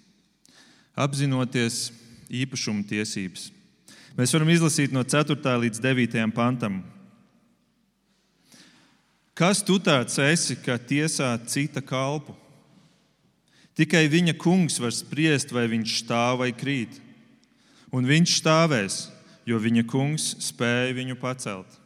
apzinoties 0.96 1.92
īpašuma 2.32 2.86
tiesības. 2.88 3.50
Mēs 4.18 4.34
varam 4.36 4.52
izlasīt 4.52 4.94
no 4.94 5.04
4. 5.08 5.38
līdz 5.66 5.80
9. 5.84 6.18
pantam. 6.36 6.82
Kas 9.34 9.64
tu 9.64 9.80
tāds 9.80 10.18
esi, 10.22 10.58
ka 10.60 10.76
tiesā 10.78 11.32
cita 11.48 11.82
kalpu? 11.82 12.36
Tikai 13.80 14.04
viņa 14.12 14.36
kungs 14.38 14.78
var 14.84 14.92
spriest, 14.94 15.54
vai 15.56 15.64
viņš 15.72 15.96
stāv 16.04 16.42
vai 16.44 16.52
krīt. 16.52 17.00
Un 17.96 18.06
viņš 18.08 18.36
stāvēs, 18.42 18.98
jo 19.52 19.60
viņa 19.60 19.84
kungs 19.90 20.32
spēja 20.48 20.96
viņu 20.96 21.20
pacelt. 21.20 21.78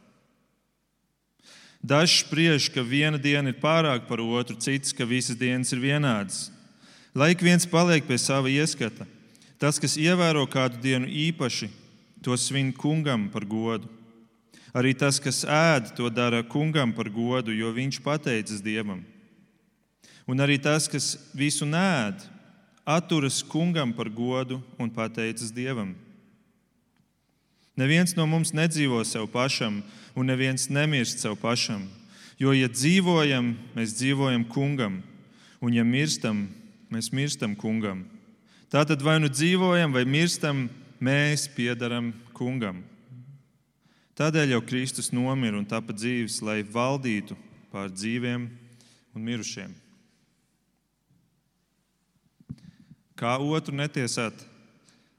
Dažs 1.86 2.24
spriež, 2.24 2.70
ka 2.74 2.82
viena 2.82 3.18
diena 3.18 3.52
ir 3.52 3.60
pārāk 3.62 4.08
par 4.08 4.22
otru, 4.22 4.56
cits, 4.58 4.94
ka 4.96 5.06
visas 5.06 5.38
dienas 5.38 5.70
ir 5.74 5.82
vienādas. 5.82 6.48
Lai 7.14 7.30
ik 7.32 7.44
viens 7.44 7.66
paliek 7.68 8.04
pie 8.06 8.18
sava 8.18 8.50
ieskata, 8.50 9.06
tas, 9.60 9.78
kas 9.78 9.94
ievēro 9.96 10.42
kādu 10.50 10.80
dienu 10.82 11.06
īpaši, 11.06 11.70
to 12.24 12.34
svin 12.36 12.72
kungam 12.74 13.28
par 13.30 13.46
godu. 13.46 13.88
Arī 14.76 14.92
tas, 14.98 15.20
kas 15.22 15.44
ēd, 15.48 15.94
to 15.96 16.10
dara 16.12 16.42
kungam 16.44 16.92
par 16.92 17.08
godu, 17.08 17.54
jo 17.54 17.70
viņš 17.72 18.00
pateicas 18.04 18.60
dievam. 18.60 19.04
Un 20.26 20.42
arī 20.42 20.58
tas, 20.60 20.90
kas 20.90 21.14
visu 21.32 21.64
nēd, 21.64 22.18
atturas 22.84 23.40
kungam 23.46 23.94
par 23.94 24.10
godu 24.10 24.58
un 24.76 24.90
pateicas 24.90 25.54
dievam. 25.54 25.94
Neviens 27.76 28.14
no 28.16 28.24
mums 28.24 28.54
nedzīvo 28.56 29.02
sev 29.04 29.28
pašam, 29.28 29.82
un 30.16 30.30
neviens 30.30 30.70
nemirst 30.72 31.20
sev 31.20 31.36
pašam. 31.36 31.84
Jo, 32.40 32.52
ja 32.56 32.68
dzīvojam, 32.72 33.54
mēs 33.76 33.94
dzīvojam 33.96 34.46
kungam, 34.48 35.02
un 35.60 35.76
ja 35.76 35.84
mirstam, 35.84 36.46
mēs 36.92 37.10
mirstam 37.12 37.56
kungam. 37.56 38.04
Tātad 38.72 39.04
vai 39.04 39.18
nu 39.20 39.28
dzīvojam, 39.32 39.92
vai 39.92 40.04
mirstam, 40.08 40.66
mēs 41.00 41.46
piedaram 41.52 42.12
kungam. 42.36 42.82
Tādēļ 44.16 44.54
jau 44.54 44.62
Kristus 44.64 45.12
nomira 45.12 45.58
un 45.60 45.68
tapa 45.68 45.92
dzīves, 45.92 46.40
lai 46.44 46.62
valdītu 46.64 47.36
pār 47.72 47.90
dzīviem 47.92 48.46
un 49.12 49.24
mirušiem. 49.24 49.74
Kā 53.16 53.36
otru 53.40 53.76
netiesāt, 53.76 54.44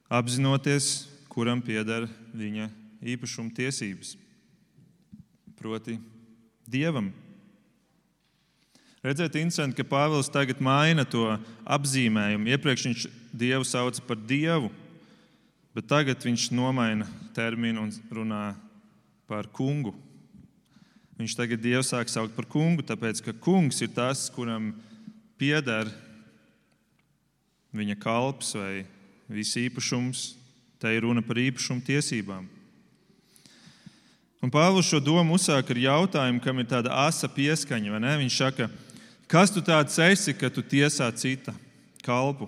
apzinoties, 0.10 1.08
kuram 1.30 1.62
pieder 1.62 2.08
viņa 2.38 2.70
īpašuma 3.14 3.54
tiesības, 3.58 4.16
proti, 5.58 5.98
Dievam. 6.68 7.14
Redzēt, 9.06 9.38
interesanti, 9.40 9.78
ka 9.78 9.86
Pāvils 9.88 10.28
tagad 10.28 10.60
maina 10.60 11.06
to 11.08 11.24
apzīmējumu. 11.64 12.50
Iepriekš 12.52 12.88
viņš 12.90 13.06
Dievu 13.32 13.68
sauca 13.68 14.04
par 14.04 14.20
Dievu, 14.20 14.72
bet 15.78 15.88
tagad 15.88 16.26
viņš 16.26 16.50
nomaina 16.52 17.08
terminu 17.38 17.86
un 17.86 17.94
runā 18.12 18.42
par 19.30 19.48
kungu. 19.56 19.94
Viņš 21.22 21.38
tagad 21.40 21.64
Dievu 21.64 21.86
sāk 21.88 22.12
saukt 22.12 22.36
par 22.36 22.50
kungu, 22.52 22.84
tāpēc 22.84 23.24
ka 23.24 23.36
kungs 23.42 23.80
ir 23.86 23.94
tas, 23.96 24.28
kuram 24.34 24.74
pieder 25.40 25.88
viņa 27.78 27.96
kalps 28.02 28.56
vai 28.58 28.84
viss 29.30 29.58
īpašums. 29.62 30.34
Te 30.78 30.94
ir 30.94 31.06
runa 31.06 31.24
par 31.26 31.40
īpašumu 31.42 31.82
tiesībām. 31.86 32.46
Un 34.44 34.52
Pāvils 34.54 34.86
šo 34.86 35.00
domu 35.02 35.36
uzsāk 35.36 35.72
ar 35.74 35.80
jautājumu, 35.82 36.42
kam 36.44 36.60
ir 36.62 36.68
tāda 36.70 36.94
asa 37.08 37.26
pieskaņa. 37.32 37.98
Viņš 38.22 38.38
saka, 38.38 38.68
ka 38.68 38.88
Kas 39.28 39.52
tu 39.52 39.60
tāds 39.60 39.98
esi, 40.00 40.32
ka 40.32 40.48
tu 40.48 40.64
tiesā 40.64 41.10
cita 41.12 41.52
kalpu? 42.06 42.48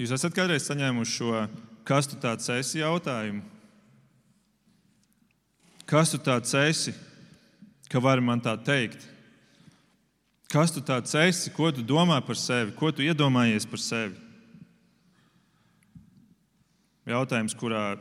Jūs 0.00 0.14
esat 0.16 0.32
kādreiz 0.32 0.64
saņēmuši 0.64 1.12
šo 1.12 1.42
kas 1.84 2.08
tu 2.08 2.16
tāds 2.16 2.48
esi 2.54 2.80
jautājumu? 2.80 3.42
Kas 5.84 6.14
tu 6.14 6.16
tāds 6.16 6.54
esi, 6.56 6.94
ka 7.92 8.00
vari 8.00 8.24
man 8.24 8.40
tā 8.40 8.56
teikt? 8.56 9.04
Kas 10.48 10.72
tu 10.72 10.80
tāds 10.80 11.12
esi, 11.20 11.52
ko 11.52 11.68
tu 11.68 11.84
domā 11.84 12.16
par 12.24 12.40
sevi, 12.40 12.72
ko 12.72 12.88
tu 12.88 13.04
iedomājies 13.04 13.68
par 13.68 13.80
sevi? 13.80 14.16
Jautājums, 17.08 17.54
kurā 17.58 17.96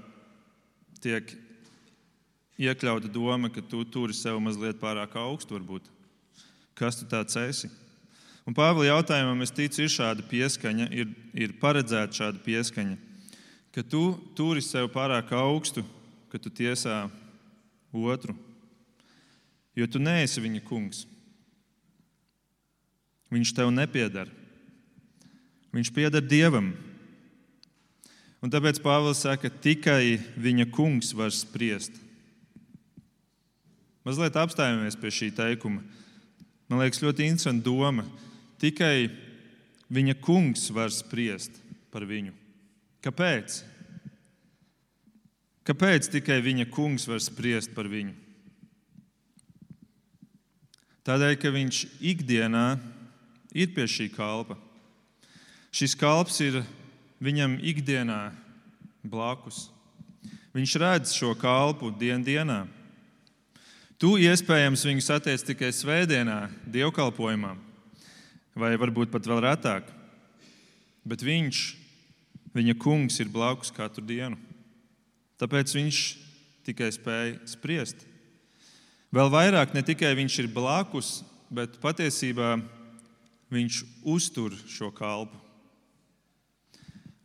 tiek 1.01 1.31
iekļauta 2.61 3.09
doma, 3.09 3.49
ka 3.49 3.63
tu 3.65 3.81
turi 3.89 4.13
sev 4.13 4.37
mazliet 4.43 4.77
pārāk 4.81 5.15
augstu. 5.17 5.57
Varbūt. 5.57 5.87
Kas 6.77 6.99
tu 6.99 7.07
tāds 7.09 7.37
esi? 7.41 7.71
Un 8.45 8.55
Pāvila 8.57 8.87
jautājumam 8.91 9.41
es 9.45 9.53
ticu, 9.53 9.83
ir 9.83 9.93
šāda 9.93 10.25
pieskaņa, 10.29 10.87
ir, 10.93 11.09
ir 11.37 11.55
paredzēta 11.61 12.17
šāda 12.17 12.41
pieskaņa, 12.45 12.97
ka 13.73 13.83
tu 13.85 14.15
turi 14.37 14.63
sev 14.65 14.89
pārāk 14.93 15.33
augstu, 15.37 15.83
ka 16.31 16.41
tu 16.41 16.49
tiesā 16.49 17.03
otru, 17.93 18.33
jo 19.77 19.87
tu 19.89 20.01
neesi 20.01 20.41
viņa 20.41 20.61
kungs. 20.65 21.05
Viņš 23.31 23.53
tev 23.55 23.69
nepiedara. 23.71 24.29
Viņš 25.71 25.93
pieder 25.95 26.23
Dievam. 26.25 26.73
Un 28.41 28.49
tāpēc 28.49 28.79
Pāvils 28.81 29.21
saka, 29.21 29.49
ka 29.49 29.61
tikai 29.61 30.17
viņa 30.41 30.65
kungs 30.73 31.11
var 31.13 31.29
spriest. 31.35 31.93
Mazliet 34.01 34.37
apstājamies 34.41 34.97
pie 34.97 35.11
šī 35.13 35.29
teikuma. 35.37 35.83
Man 36.65 36.81
liekas, 36.81 37.03
ļoti 37.03 37.27
interesanta 37.29 37.67
doma. 37.67 38.07
Tikai 38.61 39.11
viņa 39.93 40.15
kungs 40.25 40.65
var 40.73 40.89
spriest 40.93 41.59
par 41.93 42.07
viņu. 42.09 42.33
Kāpēc? 43.05 43.61
Kāpēc 45.67 46.09
tikai 46.15 46.39
viņa 46.41 46.65
kungs 46.73 47.05
var 47.09 47.21
spriest 47.21 47.75
par 47.77 47.89
viņu? 47.91 48.15
Tādēļ, 51.05 51.37
ka 51.41 51.53
viņš 51.53 51.85
ikdienā 52.01 52.65
ir 53.53 53.69
pie 53.75 53.85
šī 53.89 54.09
kalpa. 54.13 54.57
Šis 55.73 55.93
kalps 55.97 56.41
ir 56.41 56.61
viņam 57.21 57.59
ikdienā 57.61 58.31
blakus. 59.05 59.69
Viņš 60.51 60.75
redz 60.81 61.13
šo 61.15 61.31
kalpu 61.39 61.93
dien 61.95 62.23
dienā. 62.25 62.65
Tu 64.01 64.15
iespējams 64.25 64.83
viņu 64.87 65.03
satiec 65.05 65.43
tikai 65.45 65.69
svētdienā, 65.75 66.49
dievkalpojumā, 66.73 67.53
vai 68.57 68.71
varbūt 68.81 69.13
pat 69.13 69.29
vēl 69.29 69.43
retāk. 69.45 69.85
Bet 71.05 71.21
viņš, 71.21 71.59
viņa 72.57 72.75
kungs, 72.81 73.19
ir 73.21 73.29
blakus 73.29 73.71
katru 73.73 74.03
dienu. 74.09 74.39
Tāpēc 75.41 75.73
viņš 75.77 75.99
tikai 76.65 76.89
spēja 76.93 77.37
spriest. 77.49 78.03
Vēl 79.13 79.29
vairāk, 79.33 79.73
ne 79.75 79.85
tikai 79.85 80.13
viņš 80.17 80.39
ir 80.43 80.49
blakus, 80.53 81.21
bet 81.51 81.77
patiesībā 81.83 82.55
viņš 83.51 83.81
uztur 84.07 84.55
šo 84.71 84.91
kalpu. 84.95 85.40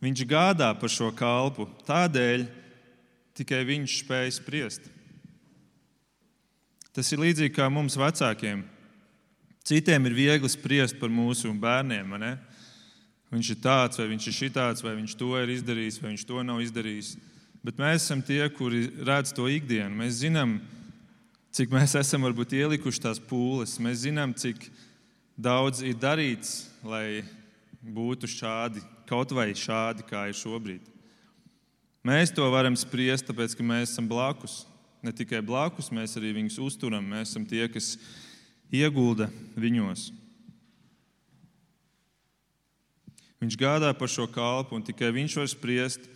Viņš 0.03 0.23
gādā 0.29 0.69
par 0.77 0.91
šo 0.93 1.09
kalpu, 1.15 1.65
tādēļ 1.87 2.45
tikai 3.37 3.63
viņš 3.65 3.99
spēja 4.03 4.33
spriest. 4.35 4.91
Tas 6.93 7.09
ir 7.13 7.21
līdzīgi 7.21 7.53
kā 7.53 7.67
mums 7.69 7.97
vecākiem. 7.97 8.63
Citiem 9.67 10.05
ir 10.07 10.15
viegli 10.17 10.49
spriest 10.49 10.97
par 11.01 11.11
mūsu 11.13 11.51
bērniem. 11.61 12.13
Viņš 13.33 13.49
ir 13.53 13.59
tāds, 13.61 13.99
vai 13.99 14.07
viņš 14.13 14.29
ir 14.29 14.37
šitāds, 14.37 14.83
vai 14.85 14.95
viņš 14.97 15.17
to 15.19 15.33
ir 15.41 15.51
izdarījis, 15.57 15.99
vai 16.01 16.13
viņš 16.13 16.25
to 16.29 16.45
nav 16.47 16.61
izdarījis. 16.63 17.11
Bet 17.65 17.81
mēs 17.81 18.05
esam 18.05 18.21
tie, 18.23 18.39
kuri 18.53 18.85
redz 19.03 19.33
to 19.35 19.49
ikdienu. 19.51 19.91
Mēs 19.99 20.21
zinām, 20.21 20.59
cik 21.51 21.73
mēs 21.73 21.97
esam 21.99 22.23
varbūt 22.23 22.55
ielikuši 22.55 23.03
tās 23.03 23.19
pūles. 23.19 23.75
Mēs 23.83 24.05
zinām, 24.05 24.33
cik 24.37 24.69
daudz 25.35 25.83
ir 25.83 25.97
darīts, 25.99 26.69
lai 26.85 27.25
būtu 27.83 28.29
šādi, 28.29 28.81
kaut 29.07 29.31
vai 29.35 29.49
šādi, 29.55 30.05
kā 30.07 30.27
ir 30.29 30.37
šobrīd. 30.37 30.87
Mēs 32.07 32.31
to 32.35 32.45
varam 32.53 32.75
spriest, 32.79 33.27
tāpēc 33.27 33.55
ka 33.57 33.65
mēs 33.65 33.91
esam 33.91 34.07
blakus 34.07 34.65
ne 35.07 35.13
tikai 35.15 35.41
blakus, 35.45 35.91
mēs 35.93 36.17
arī 36.19 36.33
viņus 36.35 36.59
uzturam. 36.63 37.05
Mēs 37.05 37.31
esam 37.31 37.45
tie, 37.47 37.65
kas 37.71 37.95
iegulda 38.73 39.29
viņos. 39.55 40.09
Viņš 43.37 43.57
gādā 43.59 43.91
par 43.93 44.09
šo 44.09 44.25
kalpu, 44.33 44.75
un 44.77 44.85
tikai 44.85 45.13
viņš 45.13 45.37
var 45.39 45.51
spriest. 45.51 46.09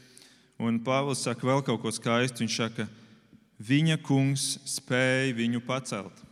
Un 0.62 0.82
Pāvils 0.84 1.22
saka 1.26 1.48
vēl 1.48 1.62
kaut 1.66 1.82
ko 1.84 1.94
skaistu. 1.94 2.44
Viņš 2.44 2.58
saka, 2.58 2.88
viņa 3.62 4.00
kungs 4.06 4.56
spēja 4.70 5.38
viņu 5.38 5.62
pacelt. 5.66 6.26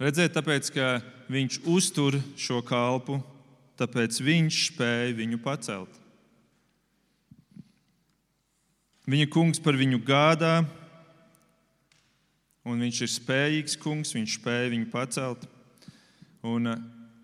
Redzēt, 0.00 0.32
tāpēc, 0.32 0.70
ka 0.72 1.00
viņš 1.32 1.60
uztur 1.68 2.16
šo 2.40 2.62
kalpu, 2.64 3.18
tāpēc 3.80 4.20
viņš 4.20 4.60
spēja 4.70 5.16
viņu 5.16 5.40
pacelt. 5.42 5.96
Viņa 9.10 9.26
kungs 9.32 9.58
par 9.62 9.78
viņu 9.80 9.98
gādā, 10.06 10.60
un 12.68 12.84
viņš 12.84 13.00
ir 13.02 13.10
spējīgs 13.10 13.78
kungs, 13.80 14.12
viņš 14.14 14.36
spēja 14.36 14.68
viņu 14.74 14.90
pacelt. 14.92 15.48
Un 16.46 16.70
eh, 16.70 16.78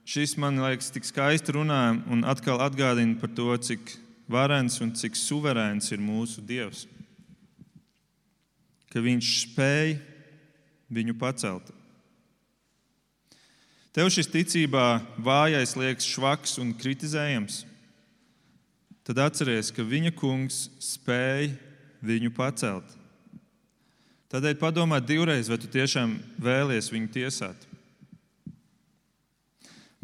šis 0.08 0.34
man 0.40 0.58
liekas 0.64 0.90
tik 0.94 1.06
skaisti 1.06 1.54
runā 1.54 1.82
un 2.10 2.24
atkal 2.26 2.64
atgādina 2.64 3.20
par 3.20 3.30
to, 3.36 3.52
cik 3.56 3.94
varens 4.32 4.80
un 4.82 4.94
cik 4.96 5.14
suverēns 5.14 5.92
ir 5.94 6.02
mūsu 6.02 6.42
Dievs. 6.42 6.86
Ka 8.90 9.02
viņš 9.04 9.32
spēja 9.44 9.98
viņu 10.90 11.14
pacelt. 11.20 11.70
Tev 13.96 14.10
šis 14.12 14.28
ticībā 14.28 14.98
vājais 15.24 15.70
liekas 15.72 16.04
švaks 16.04 16.58
un 16.60 16.74
kritizējams. 16.76 17.62
Tad 19.08 19.22
atceries, 19.24 19.70
ka 19.72 19.86
viņa 19.86 20.10
kungs 20.12 20.66
spēja 20.84 21.54
viņu 22.04 22.28
pacelt. 22.36 22.90
Tādēļ 24.28 24.58
padomā 24.60 24.98
divreiz, 25.00 25.48
vai 25.48 25.56
tu 25.62 25.70
tiešām 25.72 26.12
vēlies 26.44 26.90
viņu 26.92 27.08
tiesāt. 27.14 27.64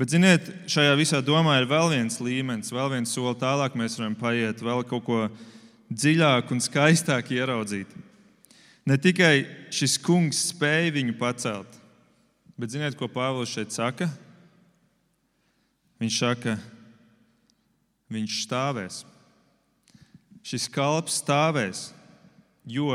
Bet, 0.01 0.09
ziniet, 0.15 0.49
šajā 0.73 0.97
visā 0.97 1.21
domā 1.21 1.59
ir 1.61 1.69
vēl 1.69 1.93
viens 1.93 2.17
līmenis, 2.17 2.73
vēl 2.73 2.95
viens 2.95 3.13
soli 3.13 3.37
tālāk. 3.45 3.77
Mēs 3.77 3.99
varam 4.01 4.17
paiet, 4.17 4.65
vēl 4.65 4.87
kaut 4.89 5.05
ko 5.05 5.21
dziļāku 5.93 6.57
un 6.57 6.65
skaistāku 6.65 7.37
ieraudzīt. 7.37 7.93
Ne 8.89 8.97
tikai 8.97 9.45
šis 9.69 10.01
kungs 10.01 10.41
spēja 10.49 10.97
viņu 10.97 11.21
pacelt, 11.21 11.82
bet 12.62 12.70
ziniet, 12.70 12.94
ko 12.94 13.11
Pāvils 13.11 13.51
šeit 13.51 13.75
saka? 13.75 14.07
Viņš 15.98 16.18
saka, 16.22 16.57
viņš 18.14 18.44
stāvēs 18.46 19.03
šis 20.46 20.66
kalps 20.70 21.20
stāvēs, 21.22 21.90
jo 22.66 22.90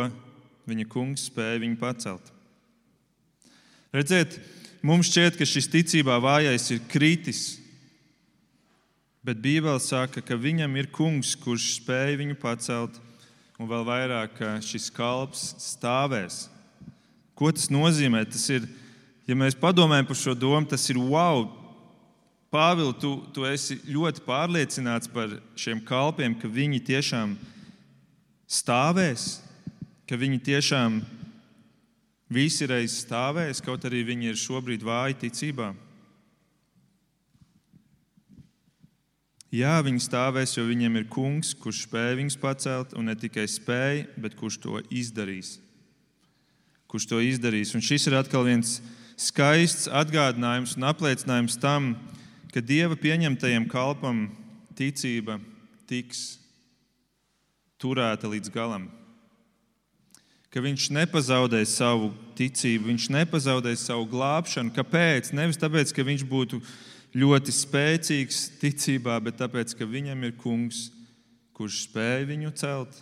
viņa 0.67 0.87
kungs 0.91 1.27
spēja 1.29 1.61
viņu 1.63 1.79
pacelt. 1.79 2.33
Redziet, 3.95 4.37
mums 4.85 5.09
šķiet, 5.09 5.39
ka 5.39 5.47
šis 5.47 5.71
ticībā 5.71 6.19
vājais 6.23 6.67
ir 6.75 6.83
kritis, 6.91 7.45
bet 9.23 9.39
Bībele 9.43 9.79
saka, 9.83 10.21
ka 10.23 10.37
viņam 10.39 10.75
ir 10.79 10.91
kungs, 10.93 11.33
kurš 11.39 11.77
spēja 11.79 12.19
viņu 12.19 12.37
pacelt, 12.39 12.99
un 13.57 13.71
vēl 13.71 13.87
vairāk, 13.87 14.35
ka 14.37 14.51
šis 14.63 14.91
kalps 14.93 15.49
stāvēs. 15.63 16.45
Ko 17.37 17.49
tas 17.53 17.71
nozīmē? 17.73 18.21
Tas 18.29 18.43
ir, 18.53 18.67
ja 19.27 19.35
mēs 19.35 19.57
padomājam 19.59 20.07
par 20.07 20.19
šo 20.19 20.35
domu, 20.37 20.65
tas 20.69 20.87
ir 20.89 20.99
wow, 20.99 21.45
Pāvils, 22.47 22.95
tu, 23.01 23.09
tu 23.35 23.43
esi 23.43 23.75
ļoti 23.91 24.23
pārliecināts 24.23 25.09
par 25.11 25.33
šiem 25.59 25.81
kalpiem, 25.83 26.31
ka 26.39 26.47
viņi 26.47 26.79
tiešām 26.87 27.33
stāvēs, 28.47 29.25
ka 30.07 30.15
viņi 30.15 30.39
tiešām 30.45 31.01
visi 32.31 32.69
reiz 32.71 32.95
stāvēs, 33.01 33.59
kaut 33.63 33.83
arī 33.87 34.05
viņi 34.07 34.31
ir 34.31 34.39
šobrīd 34.39 34.85
vāji 34.87 35.19
ticībā. 35.25 35.73
Jā, 39.51 39.77
viņi 39.83 40.03
stāvēs, 40.03 40.57
jo 40.57 40.65
viņiem 40.67 40.99
ir 40.99 41.07
kungs, 41.11 41.53
kurš 41.55 41.85
spēj 41.85 42.17
viņus 42.19 42.39
pacelt, 42.39 42.95
un 42.99 43.07
ne 43.11 43.15
tikai 43.15 43.45
spēj, 43.47 44.05
bet 44.19 44.35
kurš 44.39 44.59
to 44.63 44.79
izdarīs. 44.87 45.57
Kurš 46.87 47.07
to 47.11 47.19
izdarīs. 47.23 47.75
Un 47.75 47.83
šis 47.83 48.07
ir 48.07 48.15
atkal 48.19 48.47
viens 48.47 48.77
skaists 49.17 49.89
atgādinājums 49.89 50.75
un 50.77 50.85
apliecinājums 50.87 51.57
tam, 51.59 51.95
ka 52.53 52.61
Dieva 52.61 52.95
pieņemtajam 52.97 53.65
kalpam 53.69 54.27
ticība 54.77 55.39
tiks 55.89 56.37
turēta 57.81 58.29
līdz 58.29 58.51
galam. 58.53 58.87
Ka 60.53 60.61
viņš 60.63 60.87
nepazaudēs 60.95 61.75
savu 61.77 62.11
ticību, 62.37 62.87
viņš 62.91 63.09
nepazaudēs 63.13 63.83
savu 63.89 64.07
glābšanu. 64.09 64.71
Kāpēc? 64.73 65.33
Nevis 65.35 65.59
tāpēc, 65.59 65.91
ka 65.93 66.05
viņš 66.07 66.23
būtu 66.29 66.61
ļoti 67.17 67.53
spēcīgs 67.53 68.39
ticībā, 68.61 69.17
bet 69.25 69.37
tāpēc, 69.41 69.73
ka 69.77 69.85
viņam 69.89 70.23
ir 70.29 70.37
kungs, 70.39 70.87
kurš 71.57 71.83
spēj 71.87 72.29
viņu 72.29 72.53
celt. 72.57 73.01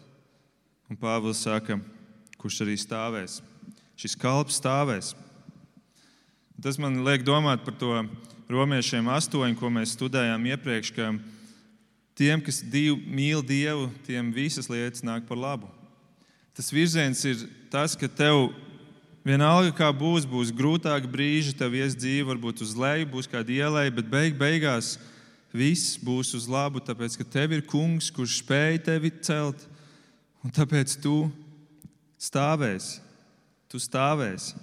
Un 0.90 1.00
Pāvils 1.00 1.44
saka, 1.46 1.78
kurš 2.40 2.64
arī 2.66 2.76
stāvēs. 2.80 3.40
Šis 4.00 4.18
kalps 4.20 4.60
stāvēs. 4.60 5.14
Tas 6.62 6.78
man 6.80 7.02
liek 7.04 7.26
domāt 7.28 7.66
par 7.66 7.76
to 7.76 7.92
romiešiem 8.48 9.10
8, 9.12 9.56
ko 9.60 9.72
mēs 9.74 9.96
studējām 9.98 10.46
iepriekš, 10.54 10.92
ka 10.96 11.10
tiem, 12.16 12.40
kas 12.44 12.62
div, 12.64 12.96
mīl 13.04 13.44
Dievu, 13.44 13.90
tiem 14.08 14.32
visas 14.32 14.70
lietas 14.72 15.04
nāk 15.04 15.26
par 15.28 15.40
labu. 15.40 15.68
Tas 16.56 16.72
virziens 16.72 17.20
ir 17.28 17.44
tas, 17.68 17.98
ka 18.00 18.08
tev 18.08 18.54
vienalga, 19.28 19.74
kā 19.76 19.90
būs, 19.92 20.24
būs 20.30 20.54
grūtāk 20.56 21.10
brīži, 21.12 21.56
tev 21.60 21.76
ies 21.76 21.98
dzīve, 21.98 22.30
varbūt 22.32 22.64
uz 22.64 22.76
leju, 22.80 23.10
būs 23.12 23.28
kāda 23.28 23.52
ielai, 23.52 23.90
bet 23.92 24.08
beig 24.08 24.38
beigās 24.40 24.96
viss 25.56 25.98
būs 26.00 26.32
uz 26.38 26.48
labu, 26.52 26.80
tāpēc 26.80 27.18
ka 27.20 27.28
tev 27.36 27.58
ir 27.58 27.66
kungs, 27.68 28.08
kurš 28.14 28.40
spēj 28.44 28.80
tevi 28.88 29.12
celt, 29.26 29.68
un 30.40 30.56
tāpēc 30.56 30.96
tu 31.04 31.26
stāvēsi. 32.22 33.02
Tu 33.68 33.82
stāvēsi. 33.82 34.56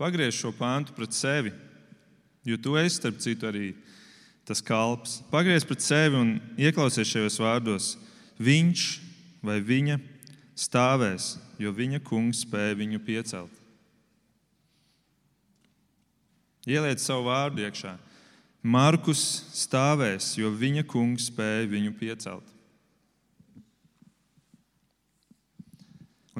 Pagriež 0.00 0.38
šo 0.40 0.50
pāntu 0.56 0.94
pret 0.96 1.12
sevi, 1.12 1.52
jo 2.48 2.56
tu 2.56 2.72
esi 2.80 2.96
starp 2.96 3.18
citu 3.20 3.44
arī 3.50 3.74
tas 4.48 4.62
kalps. 4.64 5.18
Pagriež 5.28 5.66
pret 5.68 5.84
sevi 5.84 6.16
un 6.16 6.38
ieklausies 6.56 7.10
šajos 7.10 7.36
vārdos 7.42 7.88
viņš 8.40 8.84
vai 9.44 9.58
viņa 9.60 9.98
stāvēs, 10.56 11.34
jo 11.60 11.72
viņa 11.76 12.00
kungs 12.04 12.40
spēja 12.46 12.78
viņu 12.80 13.00
piecelt. 13.04 13.52
Ieliec 16.68 17.00
savu 17.00 17.28
vārdu 17.28 17.64
iekšā. 17.64 17.94
Markus 18.60 19.20
stāvēs, 19.56 20.34
jo 20.36 20.50
viņa 20.52 20.84
kungs 20.88 21.30
spēja 21.30 21.68
viņu 21.68 21.94
piecelt. 21.96 22.44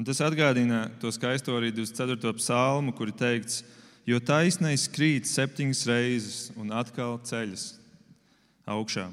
Un 0.01 0.07
tas 0.07 0.21
atgādina 0.25 0.87
to 0.97 1.13
skaisto 1.13 1.53
arī 1.53 1.69
24. 1.69 2.33
psalmu, 2.41 2.89
kur 2.97 3.11
ir 3.11 3.17
teikts, 3.19 3.61
jo 4.09 4.17
taisnais 4.17 4.87
krīt 4.89 5.29
septiņas 5.29 5.85
reizes 5.85 6.37
un 6.57 6.73
atkal 6.73 7.19
ceļas 7.21 7.75
augšā 8.65 9.11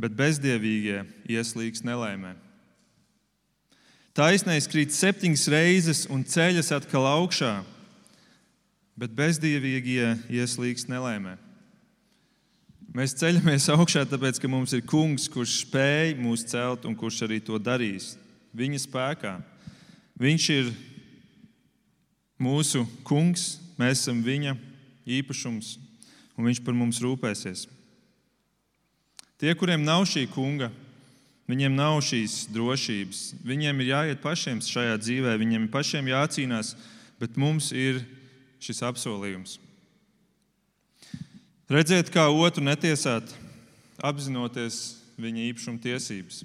bet 0.00 0.14
bezdievīgie 0.16 1.04
ieslīgs 1.30 1.84
nelaimē. 1.86 2.34
Taisnais 4.14 4.68
krīt 4.70 4.94
septiņas 4.94 5.46
reizes 5.50 6.02
un 6.10 6.22
ceļas 6.26 6.70
atkal 6.76 7.06
augšā, 7.08 7.56
bet 8.98 9.14
bezdievīgie 9.14 10.14
ieslīgs 10.30 10.86
nelaimē. 10.90 11.34
Mēs 12.94 13.16
ceļamies 13.18 13.66
augšā, 13.74 14.04
tāpēc, 14.06 14.38
ka 14.38 14.50
mums 14.50 14.74
ir 14.76 14.84
kungs, 14.86 15.26
kurš 15.30 15.64
spēj 15.64 16.14
mūs 16.20 16.46
celt 16.46 16.86
un 16.86 16.94
kurš 16.94 17.24
arī 17.26 17.40
to 17.42 17.58
darīs. 17.58 18.12
Viņa 18.54 18.84
spēkā. 18.84 19.32
Viņš 20.20 20.48
ir 20.54 20.70
mūsu 22.38 22.84
kungs, 23.06 23.56
mēs 23.80 24.04
esam 24.04 24.20
viņa 24.22 24.54
īpašums, 25.18 25.74
un 26.38 26.46
viņš 26.48 26.60
par 26.62 26.76
mums 26.78 27.00
rūpēsies. 27.02 27.66
Tie, 29.40 29.50
kuriem 29.58 29.82
nav 29.82 30.04
šī 30.06 30.28
kunga, 30.30 30.70
viņiem 31.50 31.74
nav 31.74 31.98
šīs 32.06 32.44
drošības. 32.54 33.22
Viņiem 33.44 33.82
ir 33.82 33.90
jāiet 33.90 34.22
pašiem 34.22 34.62
šajā 34.64 34.94
dzīvē, 35.02 35.34
viņiem 35.40 35.66
ir 35.66 35.72
pašiem 35.74 36.08
jācīnās, 36.12 36.74
bet 37.20 37.36
mums 37.40 37.72
ir 37.74 38.04
šis 38.62 38.84
apsolījums. 38.86 39.58
Redzēt, 41.68 42.12
kā 42.12 42.28
otru 42.28 42.62
netiesāt, 42.64 43.34
apzinoties 43.98 45.00
viņa 45.18 45.46
īpašuma 45.50 45.80
tiesības. 45.82 46.42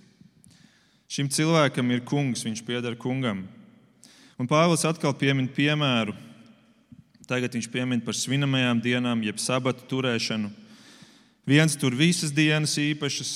Šim 1.09 1.29
cilvēkam 1.33 1.89
ir 1.91 2.03
kungs, 2.05 2.43
viņš 2.45 2.61
pieder 2.65 2.95
kungam. 2.99 3.43
Un 4.39 4.47
Pāvils 4.47 4.85
atkal 4.87 5.11
piemin 5.19 5.49
piemēru. 5.51 6.13
Tagad 7.27 7.57
viņš 7.57 7.65
piemin 7.73 7.99
par 7.99 8.15
svinamajām 8.15 8.79
dienām, 8.79 9.19
jeb 9.27 9.35
sabatu 9.35 9.83
turēšanu. 9.91 10.47
Viens 11.43 11.75
tur 11.75 11.91
visas 11.91 12.31
dienas 12.31 12.77
īpašas, 12.79 13.33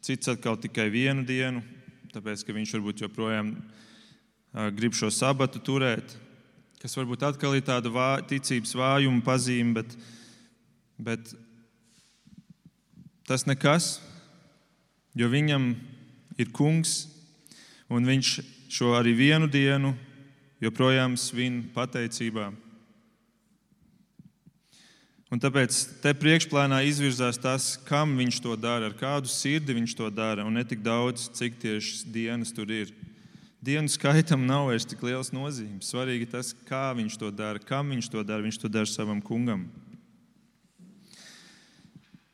cits 0.00 0.32
atkal 0.32 0.56
tikai 0.56 0.88
vienu 0.88 1.26
dienu, 1.28 1.60
tāpēc 2.14 2.46
ka 2.46 2.56
viņš 2.56 2.72
varbūt 2.78 3.04
joprojām 3.04 3.52
grib 4.80 4.96
šo 4.96 5.12
sabatu 5.12 5.60
turēt, 5.60 6.16
kas 6.80 6.96
varbūt 6.96 7.28
atkal 7.28 7.60
ir 7.60 7.68
tāda 7.68 7.92
vā, 7.92 8.08
ticības 8.24 8.72
vājuma 8.80 9.20
pazīme, 9.28 9.76
bet, 9.76 9.92
bet 10.96 11.36
tas 13.28 13.44
nekas, 13.44 13.98
jo 15.12 15.28
viņam 15.28 15.74
ir 16.40 16.54
kungs, 16.56 17.10
un 17.92 18.08
viņš 18.08 18.38
šo 18.72 18.96
arī 18.96 19.12
vienu 19.20 19.52
dienu 19.52 19.98
joprojām 20.60 21.16
svin 21.16 21.62
pateicībā. 21.74 22.50
Un 25.30 25.38
tāpēc 25.38 25.76
te 26.02 26.10
priekšplānā 26.18 26.80
izvirzās 26.88 27.38
tas, 27.38 27.76
kam 27.86 28.16
viņš 28.18 28.40
to 28.42 28.56
dara, 28.58 28.88
ar 28.90 28.96
kādu 28.98 29.30
sirdi 29.30 29.76
viņš 29.76 29.94
to 29.94 30.08
dara, 30.10 30.42
un 30.42 30.58
ne 30.58 30.64
tik 30.66 30.82
daudz, 30.82 31.28
cik 31.38 31.60
tieši 31.62 32.10
dienas 32.10 32.50
tur 32.50 32.72
ir. 32.74 32.90
Dienu 33.62 33.92
skaitam 33.92 34.42
nav 34.48 34.70
vairs 34.70 34.88
tik 34.88 35.02
liels 35.04 35.30
nozīmes. 35.36 35.90
Svarīgi 35.92 36.30
tas, 36.32 36.54
kā 36.66 36.90
viņš 36.96 37.18
to 37.20 37.28
dara, 37.30 37.60
kam 37.60 37.92
viņš 37.92 38.08
to 38.08 38.24
dara. 38.24 38.40
Viņš 38.40 38.58
to 38.62 38.70
dara 38.72 38.88
savam 38.88 39.20
kungam. 39.20 39.66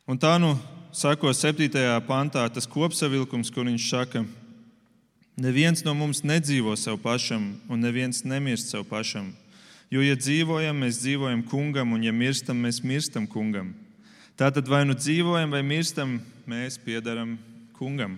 Un 0.07 0.21
tā 0.23 0.37
nu 0.39 0.53
sako 0.95 1.35
7. 1.35 1.67
pantā 2.07 2.47
tas 2.47 2.71
kopsavilkums, 2.71 3.51
kur 3.51 3.67
viņš 3.67 3.89
saka, 3.91 4.23
neviens 5.37 5.85
no 5.85 5.95
mums 5.95 6.23
nedzīvo 6.25 6.75
sev 6.81 6.99
pašam, 7.03 7.55
un 7.69 7.83
neviens 7.85 8.25
nemirst 8.25 8.73
sev 8.73 8.87
pašam. 8.89 9.33
Jo, 9.93 10.03
ja 10.03 10.17
dzīvojam, 10.19 10.81
mēs 10.83 10.99
dzīvojam 11.03 11.45
kungam, 11.47 11.93
un 11.95 12.03
ja 12.03 12.13
mirstam, 12.13 12.59
mēs 12.59 12.81
mirstam 12.83 13.27
kungam. 13.31 13.75
Tātad 14.37 14.67
vai 14.69 14.83
nu 14.85 14.97
dzīvojam, 14.97 15.53
vai 15.55 15.63
mirstam, 15.63 16.19
mēs 16.49 16.81
piedaram 16.83 17.37
kungam. 17.77 18.17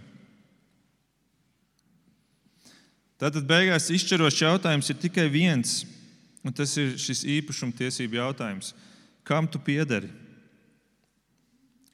Tātad 3.18 3.44
beigās 3.50 3.90
izšķirošs 3.90 4.40
jautājums 4.44 4.88
ir 4.90 4.98
tikai 5.02 5.26
viens, 5.30 5.82
un 6.46 6.54
tas 6.54 6.70
ir 6.78 6.94
šis 7.02 7.24
īpašumtiesību 7.26 8.20
jautājums. 8.20 8.72
Kam 9.26 9.50
tu 9.50 9.60
piedari? 9.60 10.08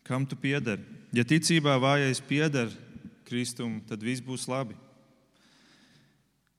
Kam 0.05 0.29
tu 0.29 0.37
piedari? 0.37 0.85
Ja 1.17 1.25
ticībā 1.25 1.79
vājais 1.81 2.21
pieder 2.21 2.69
Kristum, 3.25 3.79
tad 3.89 4.05
viss 4.05 4.23
būs 4.23 4.45
labi. 4.51 4.77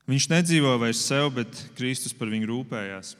Viņš 0.05 0.27
nedzīvo 0.29 0.75
vairs 0.77 1.01
sev, 1.01 1.31
bet 1.33 1.49
Kristus 1.77 2.13
par 2.13 2.29
viņu 2.29 2.45
rūpējās. 2.51 3.15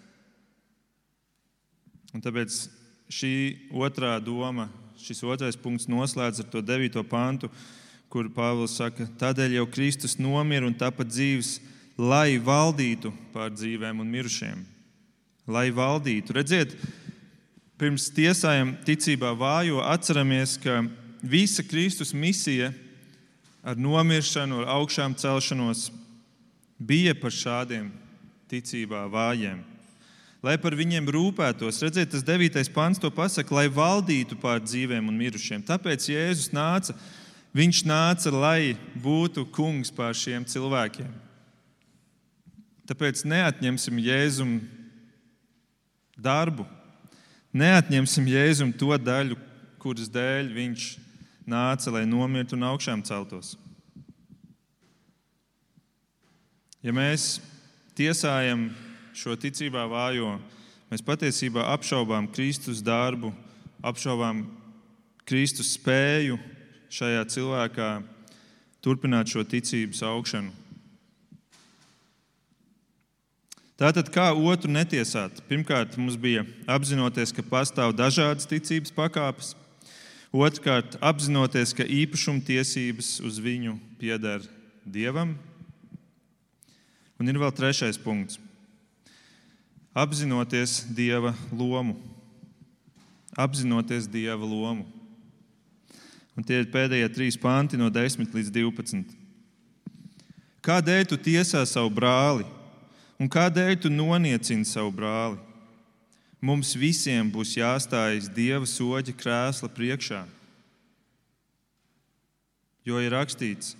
Un 2.13 2.21
tāpēc 2.21 2.59
šī 3.09 3.31
otrā 3.73 4.19
doma, 4.21 4.67
šis 5.01 5.23
otrais 5.25 5.57
punkts 5.57 5.89
noslēdz 5.89 6.43
ar 6.43 6.51
to 6.53 6.61
9. 6.61 7.01
pantu, 7.09 7.49
kur 8.13 8.29
Pāvils 8.29 8.77
saka, 8.77 9.09
tādēļ 9.17 9.57
jau 9.57 9.65
Kristus 9.73 10.19
nomira 10.21 10.69
un 10.69 10.77
tāpat 10.77 11.09
dzīves, 11.09 11.57
lai 11.97 12.37
valdītu 12.37 13.11
pār 13.33 13.49
dzīvēm 13.55 14.05
un 14.05 14.13
mirušiem. 14.13 14.61
Lai 15.49 15.67
valdītu. 15.73 16.37
Redziet, 16.37 16.77
pirms 17.81 18.07
tiesājam 18.13 18.75
ticībā 18.85 19.33
vājo, 19.37 19.81
atceramies, 19.81 20.55
ka 20.61 20.83
visa 21.25 21.65
Kristus 21.65 22.13
misija 22.13 22.71
ar 23.65 23.77
nomiršanu, 23.77 24.61
ar 24.61 24.75
augšām 24.77 25.17
celšanos 25.17 25.89
bija 26.79 27.15
par 27.17 27.33
šādiem 27.33 27.89
ticībā 28.51 29.05
vājiem. 29.11 29.61
Lai 30.45 30.59
par 30.61 30.75
viņiem 30.77 31.07
rūpētos, 31.09 31.81
redziet, 31.81 32.11
tas 32.13 32.23
9. 32.25 32.69
pāns 32.75 33.01
to 33.01 33.09
pasaka, 33.09 33.55
lai 33.55 33.65
valdītu 33.71 34.37
pār 34.37 34.59
dzīvēm 34.61 35.07
un 35.09 35.17
mirušiem. 35.17 35.63
Tāpēc 35.65 36.05
Jēzus 36.11 36.51
nāca, 36.53 36.93
viņš 37.55 37.81
nāca, 37.89 38.33
lai 38.33 38.75
būtu 39.01 39.47
kungs 39.55 39.89
pār 39.95 40.13
šiem 40.13 40.45
cilvēkiem. 40.45 41.09
Tāpēc 42.85 43.23
neatņemsim 43.25 43.97
Jēzum 44.05 44.59
darbu, 46.13 46.67
neatņemsim 47.57 48.29
Jēzum 48.29 48.75
to 48.77 48.93
daļu, 49.01 49.39
kuras 49.81 50.11
dēļ 50.13 50.53
viņš 50.53 50.85
nāca, 51.49 51.93
lai 51.95 52.05
nomirtu 52.09 52.57
un 52.57 52.67
augšām 52.69 53.01
celtos. 53.05 53.55
Ja 56.85 56.91
mēs 56.93 57.39
tiesājam 57.97 58.67
šo 59.17 59.33
ticībā 59.41 59.87
vājo, 59.89 60.35
mēs 60.91 61.01
patiesībā 61.01 61.63
apšaubām 61.73 62.27
Kristus 62.29 62.83
darbu, 62.85 63.31
apšaubām 63.81 64.43
Kristus 65.25 65.71
spēju 65.79 66.37
šajā 66.93 67.23
cilvēkā 67.33 67.87
turpināt 68.85 69.33
šo 69.33 69.41
ticības 69.49 70.03
augšanu. 70.05 70.53
Tātad, 73.81 74.13
kā 74.13 74.27
otru 74.37 74.69
netiesāt? 74.69 75.41
Pirmkārt, 75.49 75.97
mums 75.97 76.19
bija 76.21 76.45
apzinoties, 76.69 77.33
ka 77.33 77.41
pastāv 77.49 77.95
dažādas 77.97 78.45
ticības 78.45 78.93
pakāpes. 78.93 79.55
Otrkārt, 80.29 80.99
apzinoties, 81.01 81.73
ka 81.73 81.81
īpašuma 81.81 82.45
tiesības 82.45 83.15
uz 83.25 83.41
viņu 83.41 83.73
pieder 83.97 84.45
Dievam, 84.85 85.33
Un 87.19 87.31
ir 87.31 87.39
vēl 87.39 87.53
trešais 87.55 87.99
punkts. 88.01 88.39
Apzinoties 89.95 90.81
Dieva 90.91 91.31
lomu. 91.55 91.95
Apzinoties 93.39 94.09
Dieva 94.11 94.43
lomu. 94.43 94.83
Un 96.35 96.43
tie 96.43 96.59
ir 96.59 96.67
pēdējie 96.71 97.07
trīs 97.15 97.37
panti 97.39 97.79
no 97.79 97.87
10 97.87 98.35
līdz 98.35 98.51
12. 98.51 99.15
Kādēļ 100.65 101.07
tu 101.07 101.17
tiesā 101.21 101.61
savu 101.69 101.93
brāli? 101.95 102.43
Un 103.15 103.31
kādēļ 103.31 103.77
tu 103.79 103.91
noniecini 103.93 104.67
savu 104.67 104.91
brāli? 104.91 105.39
Mums 106.43 106.75
visiem 106.75 107.31
būs 107.31 107.55
jāstājas 107.55 108.27
Dieva 108.27 108.67
soļa 108.67 109.15
krēsla 109.15 109.71
priekšā. 109.71 110.25
Jo 112.85 112.99
ir 113.01 113.15
rakstīts, 113.15 113.73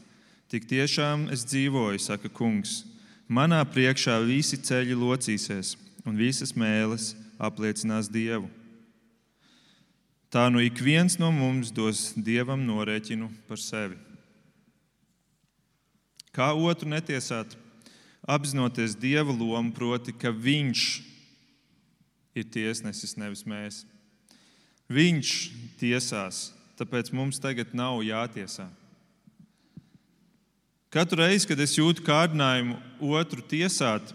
tik 0.50 0.64
tiešām 0.72 1.28
es 1.36 1.44
dzīvoju, 1.46 2.00
saka 2.02 2.32
kungs. 2.32 2.86
Manā 3.26 3.64
priekšā 3.66 4.20
visi 4.22 4.60
ceļi 4.62 4.94
locīsies, 4.94 5.74
un 6.06 6.18
visas 6.18 6.54
mēlis 6.54 7.16
apliecinās 7.42 8.10
Dievu. 8.12 8.50
Tā 10.30 10.46
nu 10.52 10.62
ik 10.62 10.78
viens 10.84 11.18
no 11.18 11.32
mums 11.34 11.72
dos 11.74 12.12
Dievam 12.14 12.62
norēķinu 12.68 13.32
par 13.48 13.62
sevi. 13.62 13.98
Kā 16.36 16.52
otru 16.54 16.90
netiesāt, 16.92 17.56
apzinoties 18.28 18.98
Dieva 19.00 19.32
lomu, 19.32 19.72
proti, 19.74 20.14
ka 20.14 20.30
Viņš 20.30 20.86
ir 22.36 22.46
tiesnesis, 22.52 23.16
nevis 23.18 23.46
mēs. 23.48 23.86
Viņš 24.92 25.30
tiesās, 25.80 26.52
tāpēc 26.78 27.14
mums 27.16 27.40
tagad 27.42 27.72
nav 27.74 28.04
jātiesā. 28.06 28.68
Katru 30.96 31.20
reizi, 31.20 31.44
kad 31.44 31.60
es 31.60 31.74
jūtu 31.76 32.06
kārdinājumu 32.08 32.78
otru 33.04 33.42
tiesāt, 33.44 34.14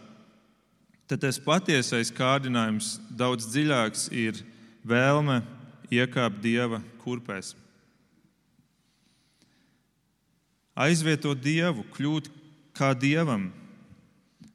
tad 1.05 1.21
tas 1.21 1.37
patiesais 1.37 2.09
kārdinājums 2.17 2.95
daudz 3.13 3.45
dziļāks 3.53 4.07
ir 4.17 4.39
vēlme 4.89 5.43
iekāpt 5.93 6.39
dieva 6.41 6.79
kurpēs. 7.03 7.51
Aizvietot 10.73 11.43
dievu, 11.45 11.85
kļūt 11.93 12.31
kā 12.73 12.95
dievam. 12.97 13.51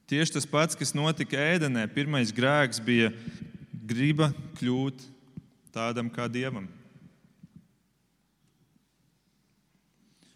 Tieši 0.10 0.34
tas 0.40 0.50
pats, 0.50 0.80
kas 0.80 0.96
notika 0.98 1.38
ēdenē. 1.38 1.84
Pirmais 1.94 2.32
grēks 2.34 2.82
bija 2.82 3.12
griba 3.86 4.32
kļūt 4.58 5.04
tādam 5.78 6.10
kā 6.10 6.26
dievam. 6.26 6.66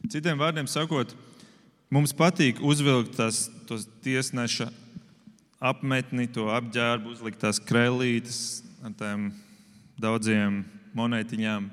Citiem 0.06 0.38
vārdiem 0.38 0.70
sakot, 0.70 1.18
mums 1.94 2.14
patīk 2.14 2.62
uzvilkt 2.62 3.18
tās 3.18 3.48
tiesneša 4.06 4.70
apmetni, 5.60 6.30
to 6.32 6.48
apģērbu, 6.54 7.16
uzlikt 7.18 7.42
tās 7.42 7.60
krēlītes 7.60 8.62
ar 8.86 8.94
tām 8.98 9.30
daudziem 10.00 10.62
monētiņām, 10.96 11.68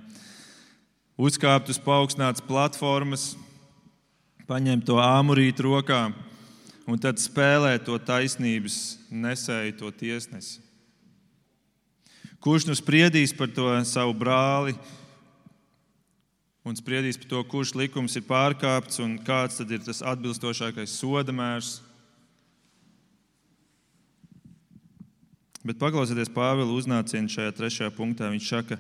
uzkāpt 1.17 1.71
uz 1.71 1.79
paaugstinātas 1.81 2.45
platformas, 2.45 3.35
paņemt 4.49 4.87
to 4.89 4.99
āmurītu 5.03 5.69
rokā 5.69 6.03
un 6.87 7.01
tad 7.03 7.21
spēlēt 7.23 7.87
to 7.87 7.99
taisnības 7.99 8.99
nesēju, 9.11 9.77
to 9.81 9.91
tiesnesi. 9.91 10.63
Kurš 12.43 12.69
nu 12.69 12.77
spriedīs 12.79 13.33
par 13.35 13.51
to 13.51 13.73
savu 13.89 14.15
brāli 14.15 14.77
un 16.67 16.75
spriedīs 16.75 17.19
par 17.21 17.31
to, 17.31 17.43
kurš 17.47 17.77
likums 17.79 18.17
ir 18.19 18.25
pārkāpts 18.27 18.99
un 19.05 19.15
kāds 19.23 19.61
tad 19.61 19.71
ir 19.71 19.85
tas 19.87 20.03
atbilstošākais 20.03 20.97
soda 20.99 21.35
mērs. 21.35 21.77
Bet 25.67 25.79
paklausieties 25.83 26.31
Pāvila 26.31 26.75
uznācienu 26.75 27.31
šajā 27.31 27.55
trešajā 27.55 27.93
punktā. 27.95 28.29
Viņš 28.31 28.51
saka, 28.51 28.79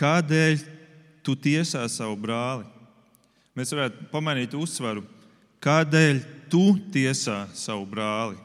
kādēļ 0.00 0.62
tu 1.24 1.34
tiesā 1.36 1.82
savu 1.92 2.16
brāli? 2.20 2.68
Mēs 3.56 3.72
varētu 3.74 4.06
pamainīt 4.12 4.56
uzsvaru. 4.56 5.04
Kādēļ 5.60 6.22
tu 6.52 6.78
tiesā 6.92 7.42
savu 7.56 7.84
brāli? 7.88 8.38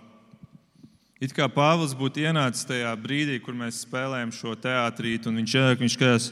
It 1.23 1.31
kā 1.35 1.47
Pāvils 1.47 1.95
būtu 1.95 2.25
ienācis 2.25 2.67
tajā 2.67 2.91
brīdī, 2.99 3.37
kur 3.39 3.55
mēs 3.55 3.85
spēlējam 3.85 4.33
šo 4.35 4.51
teātrīti, 4.59 5.31
un 5.31 5.39
viņš 5.39 5.55
ienāk, 5.55 5.79
viņš 5.79 5.95
skatās, 5.95 6.27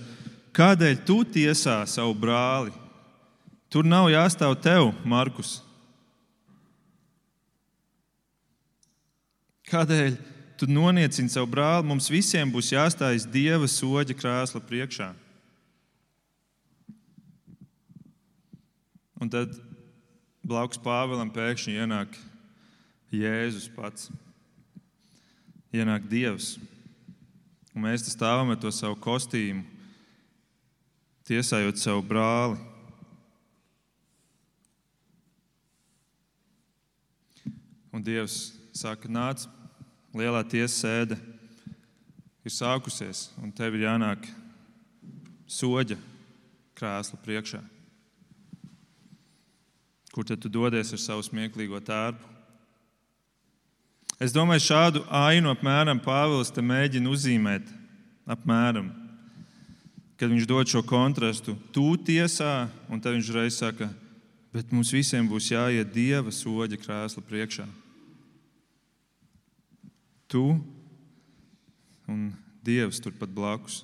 kādēļ 0.53 1.01
tu 1.07 1.21
tiesā 1.25 1.81
savu 1.89 2.15
brāli? 2.17 2.73
Tur 3.73 3.87
nav 3.87 4.11
jāstāv 4.13 4.53
tev, 4.61 4.91
Markus. 5.01 5.57
Kādēļ 9.71 10.15
tu 10.61 10.69
noniecini 10.69 11.31
savu 11.33 11.49
brāli? 11.49 11.87
Mums 11.89 12.11
visiem 12.13 12.51
būs 12.53 12.69
jāstājas 12.75 13.25
Dieva 13.25 13.65
soļa 13.65 14.13
krēsla 14.13 14.61
priekšā. 14.61 15.09
Un 19.23 19.31
tad 19.31 19.55
blakus 20.43 20.81
Pāvēlam 20.83 21.31
pēkšņi 21.33 21.77
ienāk 21.79 22.13
Jēzus 23.13 23.69
pats 23.73 24.09
ienāk 25.73 26.05
Dievs. 26.11 26.57
Un 27.73 27.87
mēs 27.87 28.05
stāvam 28.11 28.53
ar 28.53 28.59
to 28.61 28.69
savu 28.69 28.99
kostīmu, 29.01 29.63
tiesājot 31.27 31.79
savu 31.79 32.03
brāli. 32.05 32.59
Un 37.93 38.01
Dievs 38.01 38.53
saka, 38.73 39.07
nāc, 39.07 39.45
lielā 40.17 40.41
tiesa 40.49 40.73
sēde 40.73 41.19
ir 42.43 42.51
sākusies, 42.51 43.27
un 43.37 43.53
tev 43.53 43.77
ir 43.77 43.85
jānāk 43.85 44.25
soļa 45.45 45.99
krēsla 46.73 47.19
priekšā. 47.23 47.61
Kur 50.13 50.25
tad 50.29 50.41
tu 50.41 50.49
dodies 50.49 50.93
ar 50.93 51.01
savu 51.01 51.25
smieklīgo 51.25 51.79
tērpu? 51.85 52.33
Es 54.21 54.33
domāju, 54.33 54.65
šādu 54.67 55.01
ainu 55.09 55.51
apmēram 55.53 56.01
Pāvils 56.03 56.53
te 56.53 56.61
mēģina 56.61 57.09
uzzīmēt. 57.09 57.69
Apmēram. 58.29 59.02
Kad 60.23 60.31
viņš 60.31 60.45
dod 60.47 60.69
šo 60.71 60.79
kontrastu, 60.87 61.51
tu 61.75 61.97
tiesā, 61.99 62.69
un 62.87 63.01
tad 63.03 63.17
viņš 63.17 63.31
reiz 63.35 63.57
saka, 63.59 63.89
bet 64.55 64.69
mums 64.71 64.93
visiem 64.95 65.27
būs 65.27 65.49
jāiet 65.51 65.89
dieva 65.91 66.31
soļa 66.31 66.79
krēsla 66.79 67.23
priekšā. 67.27 67.65
Tu 70.31 70.45
un 72.07 72.21
dievs 72.63 73.03
turpat 73.03 73.35
blakus. 73.35 73.81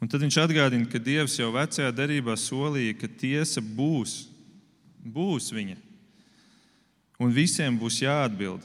Un 0.00 0.08
tad 0.08 0.24
viņš 0.24 0.40
atgādina, 0.46 0.88
ka 0.88 0.96
dievs 0.96 1.36
jau 1.36 1.52
vecajā 1.52 1.92
derībā 1.92 2.32
solīja, 2.32 2.96
ka 3.04 3.12
tiesa 3.12 3.60
būs, 3.60 4.22
būs 5.04 5.52
viņa 5.52 5.76
un 7.20 7.36
visiem 7.36 7.76
būs 7.76 8.00
jāatbild. 8.00 8.64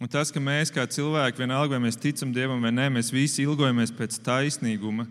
Un 0.00 0.08
tas, 0.08 0.30
ka 0.32 0.40
mēs 0.40 0.70
kā 0.72 0.86
cilvēki, 0.88 1.42
vienalga 1.42 1.76
vai 1.76 1.82
mēs 1.84 1.98
ticam 2.00 2.30
Dievam 2.32 2.62
vai 2.64 2.70
nē, 2.72 2.86
mēs 2.94 3.10
visi 3.12 3.44
ilgojamies 3.44 3.90
pēc 3.92 4.16
taisnīguma, 4.24 5.04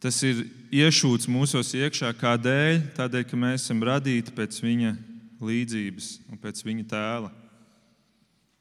tas 0.00 0.22
ir 0.24 0.46
iešūts 0.72 1.28
mūsos 1.28 1.74
iekšā. 1.76 2.14
Kādēļ? 2.16 2.78
Tādēļ, 2.96 3.26
ka 3.28 3.36
mēs 3.36 3.66
esam 3.66 3.84
radīti 3.84 4.32
pēc 4.32 4.62
Viņa 4.64 4.94
līdzības 5.44 6.08
un 6.32 6.40
pēc 6.40 6.64
Viņa 6.64 6.86
tēla. 6.88 7.28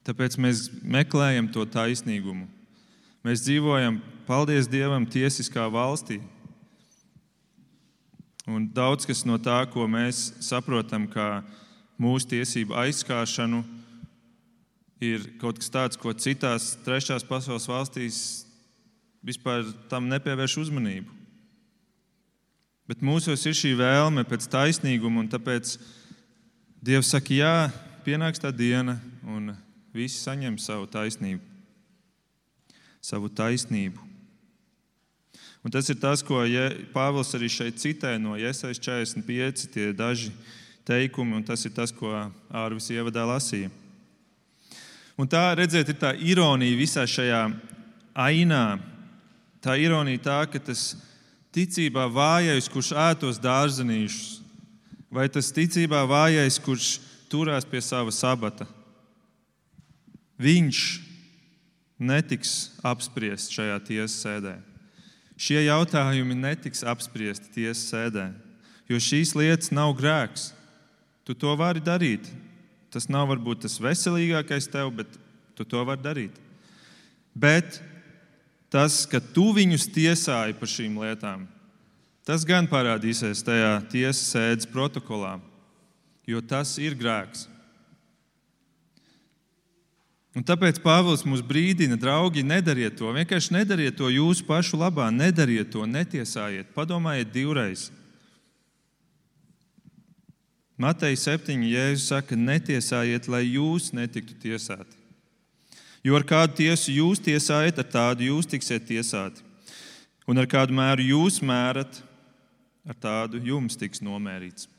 Tāpēc 0.08 0.36
mēs 0.44 0.66
meklējam 0.84 1.48
to 1.56 1.64
taisnīgumu. 1.64 2.44
Mēs 3.24 3.46
dzīvojam, 3.48 4.02
paldies 4.28 4.68
Dievam, 4.68 5.08
tiesiskā 5.08 5.64
valstī. 5.72 6.20
Un 8.48 8.68
daudz 8.76 9.08
kas 9.08 9.24
no 9.28 9.40
tā, 9.40 9.62
ko 9.72 9.88
mēs 9.88 10.34
saprotam, 10.44 11.08
kā 11.08 11.42
mūsu 12.00 12.36
tiesību 12.36 12.76
aizskāršanu 12.84 13.64
ir 15.04 15.28
kaut 15.42 15.60
kas 15.62 15.72
tāds, 15.74 16.00
ko 16.00 16.14
citās 16.14 16.76
trešās 16.86 17.26
pasaules 17.28 17.68
valstīs 17.70 18.20
vispār 19.26 19.68
tam 19.92 20.08
nepievērš 20.10 20.58
uzmanību. 20.64 21.14
Bet 22.88 23.04
mūsos 23.04 23.44
ir 23.50 23.56
šī 23.58 23.74
vēlme 23.78 24.24
pēc 24.28 24.48
taisnīguma, 24.48 25.26
un 25.26 25.32
tāpēc 25.32 25.76
Dievs 26.88 27.10
saka, 27.12 27.34
jā, 27.34 27.54
pienāks 28.06 28.40
tā 28.40 28.52
diena, 28.54 29.00
un 29.26 29.50
visi 29.92 30.22
saņem 30.22 30.60
savu 30.62 30.86
taisnību. 30.94 31.42
Savu 33.04 33.32
taisnību. 33.34 34.04
Un 35.66 35.74
tas 35.74 35.90
ir 35.90 35.98
tas, 36.00 36.22
ko 36.24 36.46
Pāvils 36.94 37.34
arī 37.36 37.50
šeit 37.52 37.82
citē 37.82 38.14
no 38.22 38.38
Iesaistas 38.40 38.86
45, 38.86 39.66
tie 39.74 39.90
daži 39.92 40.32
teikumi, 40.88 41.36
un 41.36 41.44
tas 41.44 41.66
ir 41.66 41.74
tas, 41.76 41.92
ko 41.92 42.14
Ārvis 42.48 42.88
ievadā 42.94 43.26
lasīja. 43.28 43.74
Un 45.18 45.26
tā 45.26 45.50
redzēt, 45.58 45.90
ir 45.90 45.98
tā 45.98 46.14
ironija 46.14 46.78
visā 46.78 47.04
šajā 47.10 47.42
ainā. 48.14 48.78
Tā 49.66 49.74
ironija 49.82 50.22
tā, 50.28 50.40
ka 50.52 50.62
tas 50.62 50.92
ticībā 51.56 52.06
vājais, 52.14 52.70
kurš 52.70 52.92
ētos 52.94 53.42
dārzenīšus, 53.42 54.44
vai 55.10 55.26
tas 55.34 55.50
ticībā 55.56 56.04
vājais, 56.06 56.60
kurš 56.62 56.98
turās 57.32 57.66
pie 57.66 57.82
sava 57.82 58.14
sabata, 58.14 58.68
viņš 60.38 60.82
netiks 61.98 62.54
apspriests 62.86 63.58
šajā 63.58 63.78
tiesas 63.90 64.20
sēdē. 64.22 64.56
Šie 65.38 65.64
jautājumi 65.66 66.38
netiks 66.38 66.84
apspriesti 66.86 67.50
tiesas 67.58 67.90
sēdē, 67.90 68.30
jo 68.90 69.02
šīs 69.02 69.34
lietas 69.38 69.74
nav 69.74 69.94
grēks. 69.98 70.52
Tu 71.26 71.36
to 71.36 71.52
vari 71.60 71.82
darīt. 71.84 72.30
Tas 72.98 73.06
nav 73.14 73.28
varbūt 73.30 73.60
tas 73.62 73.76
veselīgākais 73.78 74.66
tev, 74.74 74.88
bet 74.98 75.20
tu 75.54 75.62
to 75.70 75.84
vari 75.86 76.02
darīt. 76.02 76.40
Bet 77.38 77.76
tas, 78.74 79.04
ka 79.06 79.22
tu 79.22 79.52
viņus 79.54 79.86
tiesāji 79.94 80.56
par 80.58 80.72
šīm 80.72 80.96
lietām, 81.04 81.44
tas 82.26 82.42
gan 82.42 82.66
parādīsies 82.66 83.46
tajā 83.46 83.76
tiesas 83.92 84.32
sēdes 84.32 84.70
protokolā, 84.72 85.36
jo 86.26 86.42
tas 86.42 86.74
ir 86.82 86.98
grēks. 86.98 87.46
Un 90.34 90.42
tāpēc 90.46 90.82
Pāvils 90.82 91.22
mums 91.22 91.46
brīdina, 91.46 92.02
draugi, 92.02 92.42
nedariet 92.42 92.98
to. 92.98 93.14
Vienkārši 93.14 93.60
nedariet 93.60 94.02
to 94.02 94.10
jūsu 94.10 94.42
pašu 94.50 94.82
labā, 94.82 95.12
nedariet 95.14 95.70
to, 95.74 95.86
netiesājiet, 95.86 96.74
padomājiet 96.74 97.30
divreiz. 97.30 97.92
Mateja 100.78 101.18
7. 101.18 101.64
Jēzus 101.66 102.06
saka, 102.12 102.38
netiesājiet, 102.38 103.26
lai 103.34 103.42
jūs 103.48 103.90
netiktu 103.98 104.36
tiesāti. 104.44 104.94
Jo 106.06 106.14
ar 106.20 106.26
kādu 106.28 106.60
tiesu 106.60 106.94
jūs 106.94 107.22
tiesājat, 107.26 107.82
ar 107.82 107.88
tādu 107.90 108.28
jūs 108.28 108.46
tiksiet 108.48 108.86
tiesāti. 108.86 109.42
Un 110.30 110.38
ar 110.38 110.46
kādu 110.46 110.76
mēru 110.78 111.02
jūs 111.02 111.42
mērat, 111.42 111.98
ar 112.86 113.00
tādu 113.02 113.42
jums 113.42 113.80
tiks 113.80 114.04
nomērīts. 114.06 114.70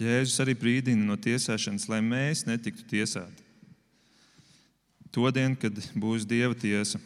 Jēzus 0.00 0.40
arī 0.40 0.54
brīdina 0.56 1.04
no 1.04 1.18
tiesāšanas, 1.20 1.90
lai 1.90 1.98
mēs 2.00 2.46
netiktu 2.48 2.86
tiesāti. 2.88 3.44
To 5.10 5.26
dienu, 5.34 5.58
kad 5.58 5.74
būs 5.98 6.22
Dieva 6.24 6.54
tiesa. 6.54 7.02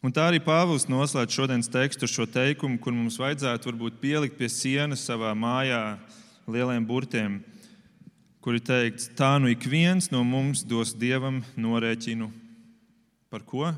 Un 0.00 0.14
tā 0.16 0.24
arī 0.30 0.40
Pāvils 0.40 0.86
noslēdz 0.88 1.36
šodienas 1.36 1.68
tekstu 1.68 2.06
ar 2.06 2.12
šo 2.12 2.26
teikumu, 2.30 2.78
kur 2.80 2.94
mums 2.96 3.18
vajadzētu 3.20 3.68
varbūt 3.68 4.00
pielikt 4.00 4.38
pie 4.38 4.48
sienas 4.48 5.04
savā 5.04 5.34
mājā 5.36 5.98
lieliem 6.48 6.86
burtiem, 6.88 7.40
kur 8.40 8.56
ir 8.56 8.64
teikts, 8.64 9.10
tā 9.16 9.34
nu 9.38 9.52
ik 9.52 9.68
viens 9.68 10.08
no 10.10 10.24
mums 10.24 10.64
dos 10.64 10.96
Dievam 10.96 11.42
norēķinu 11.60 12.30
par 13.30 13.44
ko? 13.44 13.74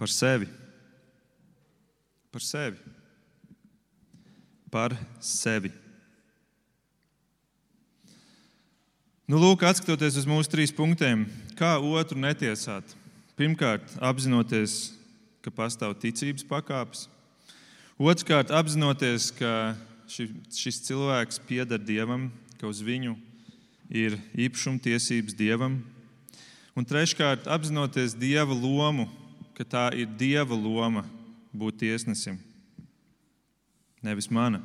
Par 0.00 0.08
sevi. 0.08 0.48
Par 2.32 2.44
sevi 2.44 2.96
par 4.70 4.94
sevi. 5.20 5.72
Nu, 9.28 9.36
lūk, 9.40 9.64
skatoties 9.76 10.16
uz 10.16 10.28
mūsu 10.28 10.48
trīs 10.52 10.72
punktiem, 10.72 11.26
kā 11.58 11.76
otru 11.76 12.16
netiesāt. 12.20 12.94
Pirmkārt, 13.38 13.92
apzinoties, 14.02 14.96
ka 15.46 15.52
pastāv 15.54 15.92
ticības 16.02 16.42
pakāpes. 16.42 17.04
Otrkārt, 17.94 18.50
apzinoties, 18.50 19.28
ka 19.38 19.76
ši, 20.10 20.26
šis 20.50 20.80
cilvēks 20.88 21.38
pieder 21.46 21.78
dievam, 21.78 22.32
ka 22.58 22.66
uz 22.66 22.82
viņu 22.82 23.14
ir 23.94 24.18
īpašuma 24.34 24.82
tiesības 24.82 25.38
dievam. 25.38 25.78
Un 26.74 26.86
treškārt, 26.86 27.46
apzinoties 27.46 28.18
dieva 28.18 28.58
lomu, 28.58 29.06
ka 29.54 29.62
tā 29.62 29.86
ir 29.94 30.10
dieva 30.18 30.58
loma 30.58 31.06
būt 31.54 31.78
tiesnesim 31.86 32.42
nevis 34.02 34.30
mana. 34.30 34.60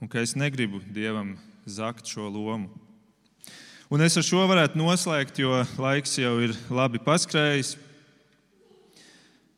Un 0.00 0.08
ka 0.08 0.20
es 0.20 0.36
negribu 0.36 0.80
Dievam 0.92 1.36
zakt 1.68 2.08
šo 2.08 2.28
lomu. 2.28 2.70
Un 3.90 4.04
es 4.06 4.14
ar 4.14 4.22
šo 4.22 4.44
varētu 4.46 4.78
noslēgt, 4.78 5.40
jo 5.42 5.64
laiks 5.82 6.12
jau 6.20 6.36
ir 6.44 6.52
labi 6.70 7.00
paskrējis. 7.02 7.72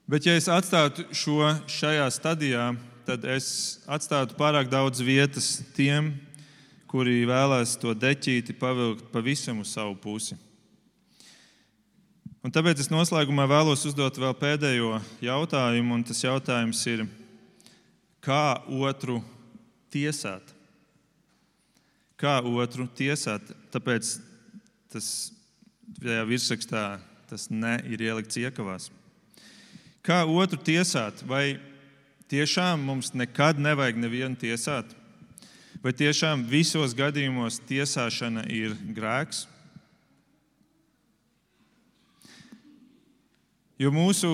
Bet, 0.08 0.24
ja 0.24 0.38
es 0.40 0.48
atstātu 0.48 1.04
šo 1.12 1.50
šajā 1.68 2.06
stadijā, 2.16 2.70
tad 3.04 3.26
es 3.28 3.50
atstātu 3.84 4.38
pārāk 4.40 4.72
daudz 4.72 5.04
vietas 5.04 5.58
tiem, 5.76 6.14
kuri 6.88 7.26
vēlēs 7.28 7.76
to 7.84 7.92
deķīti 7.92 8.56
pavilkt 8.56 9.12
pavisam 9.12 9.60
uz 9.60 9.76
savu 9.76 9.98
pusi. 10.00 10.40
Un 12.40 12.56
tāpēc 12.56 12.80
es 12.80 12.88
noslēgumā 12.88 13.44
vēlos 13.52 13.84
uzdot 13.92 14.16
vēl 14.16 14.32
pēdējo 14.40 14.96
jautājumu, 15.28 16.00
un 16.00 16.08
tas 16.08 16.24
jautājums 16.24 16.80
ir, 16.88 17.04
kā 18.24 18.62
otru 18.80 19.20
tiesāt. 19.92 20.56
Kā 22.16 22.40
otru 22.40 22.88
tiesāt, 22.96 23.58
tāpēc 23.72 24.16
tas 24.92 25.06
tajā 25.98 26.24
virsrakstā 26.28 26.84
tas 27.30 27.48
ne 27.50 27.78
ir 27.88 28.02
ielikts 28.04 28.36
iekavās. 28.36 28.90
Kā 30.04 30.22
otru 30.28 30.58
tiesāt? 30.60 31.22
Vai 31.24 31.60
tiešām 32.28 32.82
mums 32.84 33.12
nekad 33.16 33.60
nevajag 33.62 34.00
nevienu 34.02 34.36
tiesāt? 34.36 34.90
Vai 35.82 35.94
tiešām 35.96 36.44
visos 36.46 36.92
gadījumos 36.94 37.60
tiesāšana 37.68 38.44
ir 38.52 38.76
grēks? 38.94 39.46
Jo 43.80 43.90
mūsu 43.94 44.28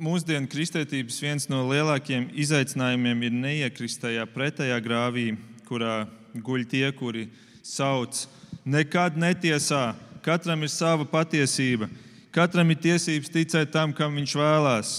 mūsdienu 0.00 0.48
kristietības 0.50 1.20
viens 1.22 1.46
no 1.52 1.62
lielākajiem 1.68 2.30
izaicinājumiem 2.40 3.26
ir 3.28 3.36
neiekrist 3.36 4.00
tajā 4.02 4.24
pretējā 4.32 4.78
grāvī, 4.84 5.30
kurā 5.68 6.02
guļ 6.34 6.66
tie, 6.68 6.86
kuri 6.96 7.28
sauc, 7.62 8.24
nekad 8.64 9.16
netiesā, 9.18 9.94
katram 10.24 10.62
ir 10.64 10.72
sava 10.72 11.06
patiesība, 11.08 11.88
katram 12.34 12.70
ir 12.72 12.80
tiesības 12.80 13.32
ticēt 13.32 13.72
tam, 13.72 13.94
kam 13.96 14.18
viņš 14.18 14.36
vēlās. 14.40 14.92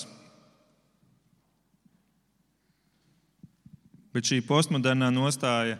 Bet 4.12 4.28
šī 4.28 4.42
postmodernā 4.44 5.08
nostāja 5.14 5.78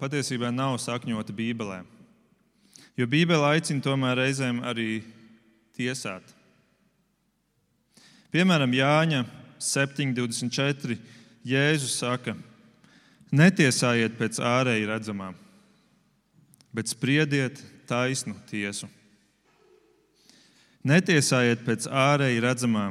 patiesībā 0.00 0.48
nav 0.54 0.78
sakņota 0.80 1.34
Bībelē. 1.36 1.82
Jo 2.96 3.08
Bībele 3.10 3.56
aicina 3.56 3.82
tomēr 3.84 4.22
reizēm 4.22 4.62
arī 4.64 5.02
tiesāt. 5.76 6.22
Piemēram, 8.34 8.72
Jāņa 8.74 9.24
7,24. 9.62 10.96
Jēzus 11.44 11.98
saka, 12.00 12.32
netiesājiet 13.34 14.14
pēc 14.16 14.38
ārēji 14.40 14.88
redzamā, 14.88 15.34
bet 16.74 16.90
spriediet 16.90 17.62
taisnu 17.88 18.34
tiesu. 18.50 18.88
Netiesājiet 20.84 21.62
pēc 21.64 21.86
ārēji 21.88 22.42
redzamā, 22.44 22.88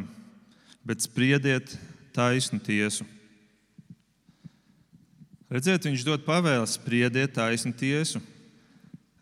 bet 0.88 1.04
spriediet 1.04 1.76
taisnu 2.16 2.58
tiesu. 2.64 3.06
Redziet, 5.54 5.86
viņš 5.86 6.06
dod 6.08 6.24
pavēli, 6.26 6.66
spriediet 6.70 7.36
taisnu 7.36 7.76
tiesu. 7.78 8.24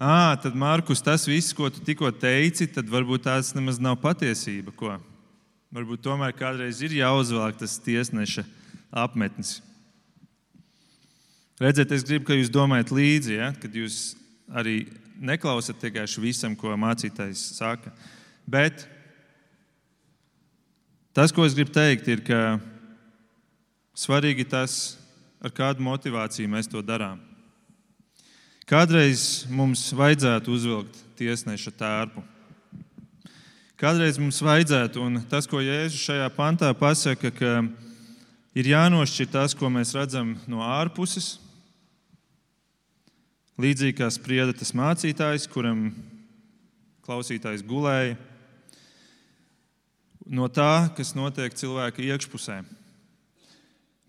À, 0.02 0.38
tad, 0.40 0.56
Mārkus, 0.58 1.04
tas 1.04 1.28
viss, 1.28 1.54
ko 1.54 1.68
tu 1.70 1.84
tikko 1.86 2.10
teici, 2.16 2.70
tad 2.72 2.88
varbūt 2.90 3.28
tās 3.28 3.52
nemaz 3.54 3.82
nav 3.82 4.00
patiesība. 4.02 4.72
Ko? 4.74 4.96
Varbūt 5.76 6.02
tomēr 6.08 6.32
kādreiz 6.38 6.80
ir 6.82 6.96
jāuzvelk 7.02 7.60
tas 7.60 7.76
tiesneša 7.84 8.46
apmetnis. 9.04 9.60
Redziet, 11.62 11.92
es 11.94 12.08
gribu, 12.08 12.26
ka 12.32 12.40
jūs 12.40 12.50
domājat 12.50 12.96
līdzi, 12.96 13.36
ja? 13.36 13.52
kad 13.62 13.76
jūs 13.78 14.16
arī 14.52 14.86
neklausat 15.22 15.80
tikai 15.80 16.06
visam, 16.20 16.56
ko 16.56 16.76
mācītājs 16.76 17.58
saka. 17.58 17.92
Bet 18.46 18.88
tas, 21.14 21.32
ko 21.32 21.46
es 21.46 21.56
gribu 21.56 21.72
teikt, 21.72 22.08
ir, 22.08 22.24
ka 22.26 22.60
svarīgi 23.96 24.48
tas, 24.50 24.98
ar 25.42 25.54
kādu 25.54 25.84
motivāciju 25.86 26.50
mēs 26.52 26.70
to 26.70 26.82
darām. 26.86 27.20
Kādreiz 28.70 29.46
mums 29.52 29.90
vajadzētu 29.92 30.54
uzvilkt 30.54 31.00
tiesneša 31.20 31.74
tērpu. 31.76 32.24
Kādreiz 33.82 34.20
mums 34.22 34.38
vajadzētu, 34.46 35.02
un 35.02 35.24
tas, 35.28 35.48
ko 35.50 35.60
Jēzus 35.60 36.06
šajā 36.06 36.28
pantā 36.36 36.70
pasaka, 36.78 37.32
ka 37.34 37.54
ir 38.56 38.70
jānošķir 38.72 39.32
tas, 39.34 39.56
ko 39.58 39.72
mēs 39.74 39.96
redzam 39.98 40.36
no 40.48 40.62
ārpuses. 40.64 41.40
Līdzīgi 43.62 44.00
kā 44.00 44.08
sprieda 44.10 44.56
tas 44.58 44.72
mācītājs, 44.74 45.44
kuram 45.52 45.92
klausītājs 47.06 47.62
gulēja, 47.68 48.16
no 50.26 50.48
tā, 50.50 50.90
kas 50.98 51.12
notiek 51.14 51.54
cilvēka 51.60 52.02
iekšpusē. 52.08 52.62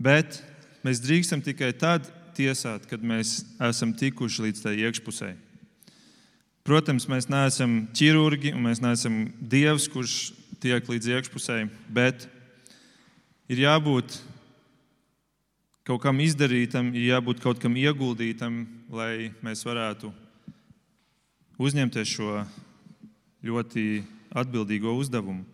Bet 0.00 0.38
mēs 0.86 1.02
drīkstam 1.04 1.42
tikai 1.44 1.72
tad 1.76 2.08
tiesāt, 2.36 2.86
kad 2.88 3.04
mēs 3.04 3.42
esam 3.68 3.92
tikuši 3.92 4.46
līdz 4.46 4.64
tai 4.64 4.74
iekšpusē. 4.86 5.32
Protams, 6.64 7.08
mēs 7.10 7.28
neesam 7.28 7.82
ķirurgi 7.92 8.54
un 8.56 8.64
mēs 8.70 8.80
neesam 8.80 9.26
dievs, 9.36 9.90
kurš 9.92 10.30
tiek 10.62 10.86
līdz 10.88 11.12
iekšpusē, 11.18 11.64
bet 11.92 12.24
ir 13.52 13.66
jābūt 13.66 14.16
kaut 15.84 16.00
kam 16.04 16.22
izdarītam, 16.22 16.94
ir 16.94 17.10
jābūt 17.10 17.42
kaut 17.42 17.60
kam 17.60 17.74
ieguldītam, 17.76 18.62
lai 18.92 19.32
mēs 19.40 19.62
varētu 19.64 20.10
uzņemties 21.56 22.10
šo 22.12 22.42
ļoti 23.40 24.02
atbildīgo 24.36 24.92
uzdevumu. 25.00 25.46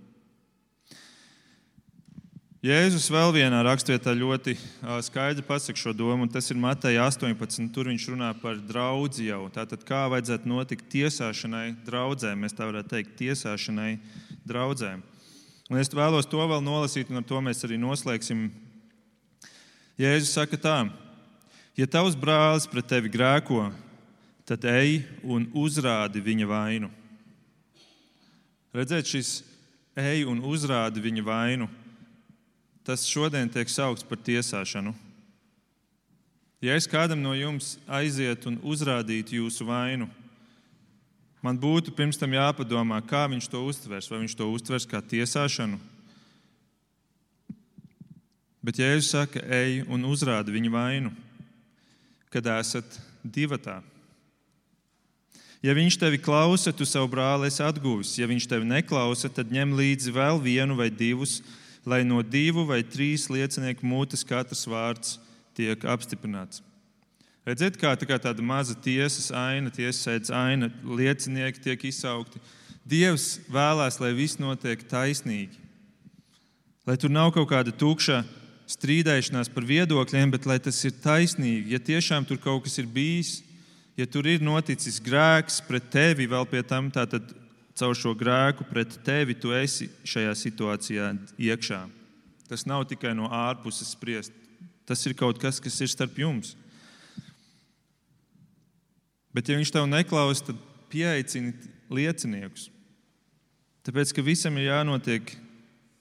Jēzus 2.58 3.06
vēl 3.14 3.30
vienā 3.36 3.60
rakstvietā 3.62 4.10
ļoti 4.18 4.56
skaidri 5.06 5.44
pasaka 5.46 5.78
šo 5.78 5.92
domu, 5.94 6.26
un 6.26 6.32
tas 6.34 6.50
ir 6.50 6.58
Mateja 6.58 7.06
18. 7.06 7.68
Tur 7.70 7.86
viņš 7.92 8.08
runā 8.10 8.32
par 8.42 8.58
draugu 8.58 9.22
jau. 9.22 9.44
Tātad, 9.54 9.86
kā 9.86 10.08
vajadzētu 10.10 10.50
notikt 10.50 10.88
tiesāšanai 10.90 11.76
draudzēm, 11.86 12.42
mēs 12.42 12.58
tā 12.58 12.66
varētu 12.66 12.96
teikt, 12.96 13.14
tiesāšanai 13.22 13.92
draudzēm. 14.50 15.06
Un 15.70 15.78
es 15.78 15.94
vēlos 15.94 16.26
to 16.26 16.42
vēl 16.42 16.64
nolasīt, 16.66 17.12
un 17.12 17.22
ar 17.22 17.28
to 17.30 17.38
mēs 17.46 17.62
arī 17.62 17.78
noslēgsim. 17.78 18.48
Jēzus 20.02 20.34
saka 20.34 20.58
tā, 20.58 20.80
ja 21.78 21.86
tavs 21.86 22.16
brālis 22.18 22.66
pret 22.66 22.88
tevi 22.90 23.10
grēko, 23.12 23.68
tad 24.48 24.64
ej 24.66 25.04
un 25.22 25.46
uzrādi 25.54 26.22
viņa 26.24 26.46
vainu. 26.50 26.90
Redzēt, 28.74 29.06
šis 29.06 29.30
ej 29.98 30.26
un 30.28 30.42
uzrādi 30.44 31.02
viņa 31.02 31.24
vainu 31.26 31.68
tas 32.88 33.04
šodien 33.04 33.50
tiek 33.52 33.68
saukts 33.68 34.06
par 34.08 34.16
tiesāšanu. 34.24 34.94
Ja 36.64 36.72
es 36.72 36.86
kādam 36.88 37.20
no 37.20 37.34
jums 37.36 37.74
aizietu 37.84 38.48
un 38.48 38.56
uzrādītu 38.64 39.36
jūsu 39.36 39.66
vainu, 39.68 40.08
man 41.44 41.60
būtu 41.60 41.92
pirms 41.92 42.16
tam 42.16 42.32
jāpadomā, 42.32 43.02
kā 43.04 43.26
viņš 43.28 43.50
to 43.52 43.60
uztvers. 43.68 44.08
Vai 44.08 44.22
viņš 44.22 44.38
to 44.40 44.48
uztvers 44.48 44.88
kā 44.88 45.02
tiesāšanu? 45.04 45.76
Bet 48.64 48.80
Jēzus 48.80 49.12
saka, 49.12 49.44
ej 49.44 49.84
un 49.84 50.08
uzrādi 50.08 50.56
viņa 50.56 50.72
vainu, 50.72 51.12
kad 52.32 52.46
esat 52.58 52.98
divatā. 53.22 53.78
Ja 55.64 55.74
viņš 55.74 55.96
tevi 55.98 56.20
klausa, 56.22 56.70
tu 56.70 56.86
savu 56.86 57.08
brāli 57.10 57.48
esi 57.50 57.64
atguvis. 57.66 58.12
Ja 58.20 58.28
viņš 58.30 58.46
tevi 58.46 58.68
neklausa, 58.68 59.30
tad 59.32 59.50
ņem 59.50 59.74
līdzi 59.74 60.14
vēl 60.14 60.38
vienu 60.44 60.76
vai 60.78 60.86
divus 60.90 61.40
lai 61.88 62.04
no 62.04 62.20
divu 62.22 62.66
vai 62.68 62.82
trīs 62.84 63.28
liecinieku 63.32 63.86
mutes 63.86 64.24
katrs 64.26 64.66
vārds 64.68 65.16
tiek 65.56 65.84
apstiprināts. 65.88 66.62
Redziet, 67.48 67.78
kā, 67.80 67.94
tā 67.96 68.04
kā 68.04 68.18
tāda 68.20 68.44
maza 68.44 68.74
tiesas 68.76 69.30
aina, 69.32 69.72
tiesas 69.72 70.28
aina, 70.34 70.68
liecinieki 70.84 71.62
tiek 71.64 71.86
izsaukti. 71.88 72.42
Dievs 72.88 73.38
vēlēs, 73.52 73.96
lai 74.02 74.12
viss 74.16 74.40
notiek 74.40 74.84
taisnīgi. 74.88 75.56
Lai 76.88 76.96
tur 77.00 77.12
nav 77.12 77.32
kaut 77.32 77.48
kāda 77.48 77.72
tukša 77.72 78.20
strīdēšanās 78.68 79.50
par 79.52 79.66
viedokļiem, 79.66 80.32
bet 80.34 80.46
lai 80.48 80.58
tas 80.60 80.78
ir 80.84 80.96
taisnīgi. 81.02 81.72
Ja 81.72 81.80
tiešām 81.80 82.26
tur 82.28 82.40
kaut 82.42 82.66
kas 82.66 82.76
ir 82.80 82.88
bijis, 82.90 83.38
ja 83.96 84.06
tur 84.06 84.28
ir 84.28 84.44
noticis 84.44 85.00
grēks 85.02 85.62
pret 85.66 85.88
tevi, 85.92 86.28
vēl 86.28 86.46
pie 86.50 86.62
tam 86.66 86.92
tātad 86.92 87.32
caur 87.78 87.96
šo 87.96 88.12
grēku 88.18 88.66
pret 88.68 88.98
tevi 89.06 89.36
tu 89.38 89.54
esi 89.54 89.88
šajā 90.06 90.34
situācijā 90.36 91.12
iekšā. 91.48 91.82
Tas 92.48 92.64
nav 92.68 92.86
tikai 92.90 93.14
no 93.16 93.28
ārpuses 93.32 93.92
spriest. 93.94 94.34
Tas 94.88 95.04
ir 95.04 95.14
kaut 95.16 95.38
kas, 95.40 95.60
kas 95.60 95.76
ir 95.84 95.90
starp 95.92 96.16
jums. 96.16 96.54
Bet, 99.36 99.50
ja 99.50 99.58
viņš 99.58 99.70
tev 99.70 99.84
neklausa, 99.86 100.48
tad 100.48 100.60
pieaicini 100.88 101.52
lieciniekus. 101.92 102.70
Tāpēc, 103.84 104.14
ka 104.16 104.24
visam 104.24 104.56
ir 104.56 104.70
jānotiek 104.70 105.34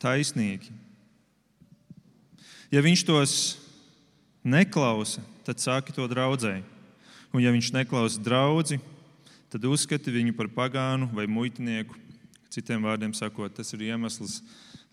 taisnīgi. 0.01 0.71
Ja 2.67 2.81
viņš 2.83 3.03
tos 3.07 3.33
neklausa, 4.43 5.21
tad 5.47 5.61
sāki 5.63 5.93
to 5.95 6.03
draudzēji. 6.11 6.65
Un, 7.31 7.39
ja 7.43 7.51
viņš 7.55 7.71
neklausa 7.75 8.19
draugu, 8.23 8.79
tad 9.51 9.63
uzskati 9.67 10.11
viņu 10.11 10.35
par 10.35 10.49
pagānu 10.51 11.07
vai 11.15 11.27
muitinieku. 11.31 11.95
Citiem 12.51 12.83
vārdiem 12.83 13.13
sakot, 13.15 13.53
tas 13.55 13.71
ir 13.75 13.85
iemesls, 13.87 14.41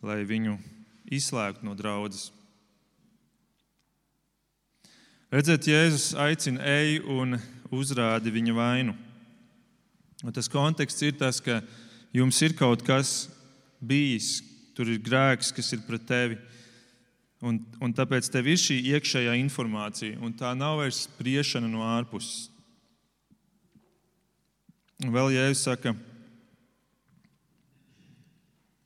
lai 0.03 0.23
viņu 0.27 0.59
izslēgtu 1.11 1.67
no 1.67 1.75
draudzes. 1.79 2.31
Redziet, 5.35 5.67
Jēzus 5.67 6.13
aicina 6.21 6.63
ej 6.63 7.01
un 7.11 7.35
uzrādi 7.75 8.31
viņa 8.31 8.55
vainu. 8.55 8.95
Un 10.23 10.35
tas 10.35 10.47
konteksts 10.51 11.03
ir 11.03 11.17
tas, 11.19 11.41
ka 11.43 11.59
jums 12.15 12.39
ir 12.47 12.55
kaut 12.55 12.85
kas 12.87 13.27
bijis, 13.83 14.39
tur 14.79 14.87
ir 14.93 15.03
grēks, 15.03 15.51
kas 15.55 15.73
ir 15.75 15.83
pret 15.89 16.07
tevi. 16.07 16.39
Un, 17.45 17.59
un 17.85 17.93
tāpēc 17.93 18.31
tev 18.33 18.49
ir 18.49 18.61
šī 18.61 18.79
iekšējā 18.95 19.35
informācija, 19.43 20.17
un 20.25 20.33
tā 20.33 20.55
nav 20.57 20.79
vairs 20.81 21.03
spriešana 21.05 21.69
no 21.69 21.83
ārpuses. 21.85 22.49
Un 25.05 25.13
vēl 25.13 25.35
Jēzus 25.35 25.65
saka, 25.67 25.93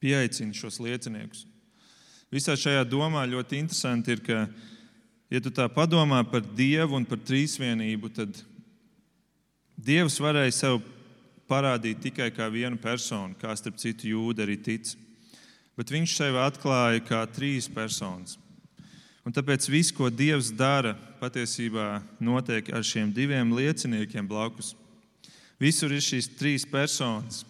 pieaicini 0.02 0.56
šos 0.56 0.80
lieciniekus. 0.82 1.44
Visā 2.34 2.56
šajā 2.58 2.82
domā 2.88 3.22
ļoti 3.28 3.60
interesanti 3.62 4.16
ir, 4.16 4.24
ka, 4.26 4.40
ja 5.30 5.40
tu 5.44 5.52
tā 5.54 5.68
padomā 5.70 6.24
par 6.26 6.42
Dievu 6.42 6.98
un 6.98 7.06
par 7.08 7.22
trīsvienību, 7.22 8.10
tad 8.16 8.42
Dievs 9.78 10.18
varēja 10.18 10.56
sev 10.56 10.80
parādīt 11.48 12.02
tikai 12.08 12.32
kā 12.34 12.48
vienu 12.50 12.76
personu, 12.82 13.38
kā 13.38 13.54
starp 13.56 13.78
citu 13.78 14.10
jūda 14.10 14.42
arī 14.44 14.58
tic. 14.58 14.90
Bet 15.78 15.94
viņš 15.94 16.18
sevi 16.18 16.42
atklāja 16.42 17.04
kā 17.06 17.22
trīs 17.30 17.70
personas. 17.70 18.34
Un 19.28 19.34
tāpēc 19.36 19.66
viss, 19.68 19.92
ko 19.92 20.08
Dievs 20.08 20.48
dara, 20.56 20.94
patiesībā 21.20 21.98
notiek 22.16 22.70
ar 22.72 22.80
šiem 22.80 23.10
diviem 23.12 23.50
lieciniekiem 23.52 24.24
blakus. 24.24 24.70
Visur 25.60 25.92
ir 25.92 26.00
šīs 26.00 26.30
trīs 26.38 26.64
personas. 26.64 27.42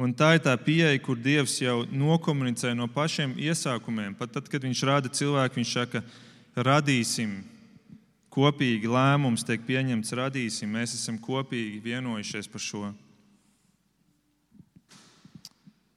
Un 0.00 0.14
tā 0.16 0.30
ir 0.38 0.40
tā 0.46 0.54
pieeja, 0.56 0.96
kur 1.04 1.20
Dievs 1.20 1.58
jau 1.60 1.82
nokomunicē 1.92 2.72
no 2.72 2.88
pašiem 2.88 3.34
iesākumiem. 3.36 4.14
Pat 4.16 4.32
tad, 4.32 4.48
kad 4.48 4.64
Viņš 4.64 4.80
rada 4.88 5.12
cilvēku, 5.12 5.60
Viņš 5.60 5.72
saka, 5.76 6.00
radīsim 6.56 7.42
kopīgi 8.32 8.88
lēmums, 8.88 9.44
tiek 9.44 9.60
pieņemts, 9.60 10.16
radīsim. 10.16 10.72
Mēs 10.72 10.96
esam 10.96 11.20
kopīgi 11.20 11.84
vienojušies 11.84 12.48
par 12.48 12.64
šo. 12.64 12.88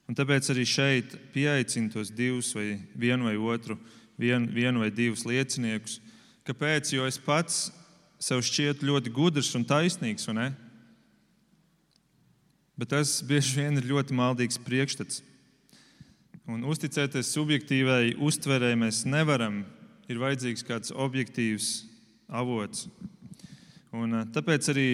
Un 0.07 0.19
tāpēc 0.19 0.51
arī 0.51 0.67
šeit 0.67 1.15
pieaicinu 1.31 1.95
tos 1.95 2.11
divus, 2.11 2.51
vai 2.59 2.75
vienu 2.91 3.31
vai 3.31 3.39
otru, 3.39 3.79
vienu, 4.20 4.49
vienu 4.51 4.82
vai 4.84 4.91
divus 4.91 5.26
lieciniekus. 5.28 5.99
Kāpēc? 6.47 6.91
Jo 6.95 7.05
es 7.07 7.20
pats 7.22 7.68
sev 8.20 8.41
šķietu 8.41 8.88
ļoti 8.88 9.13
gudrs 9.13 9.53
un 9.57 9.65
taisnīgs, 9.68 10.26
vai 10.30 10.36
ne? 10.38 10.47
Bet 12.78 12.91
tas 12.93 13.20
bieži 13.26 13.57
vien 13.57 13.78
ir 13.78 13.89
ļoti 13.89 14.13
maldīgs 14.18 14.59
priekšstats. 14.61 15.24
Un 16.47 16.61
uzticēties 16.63 17.34
subjektīvai 17.34 18.15
uztverei 18.24 18.78
mēs 18.80 19.01
nevaram. 19.09 19.65
Ir 20.07 20.22
vajadzīgs 20.22 20.63
kāds 20.63 20.93
objektīvs 20.95 21.82
avots. 22.32 22.86
Un, 23.91 24.13
eh, 24.13 24.26
tāpēc 24.32 24.70
arī 24.72 24.88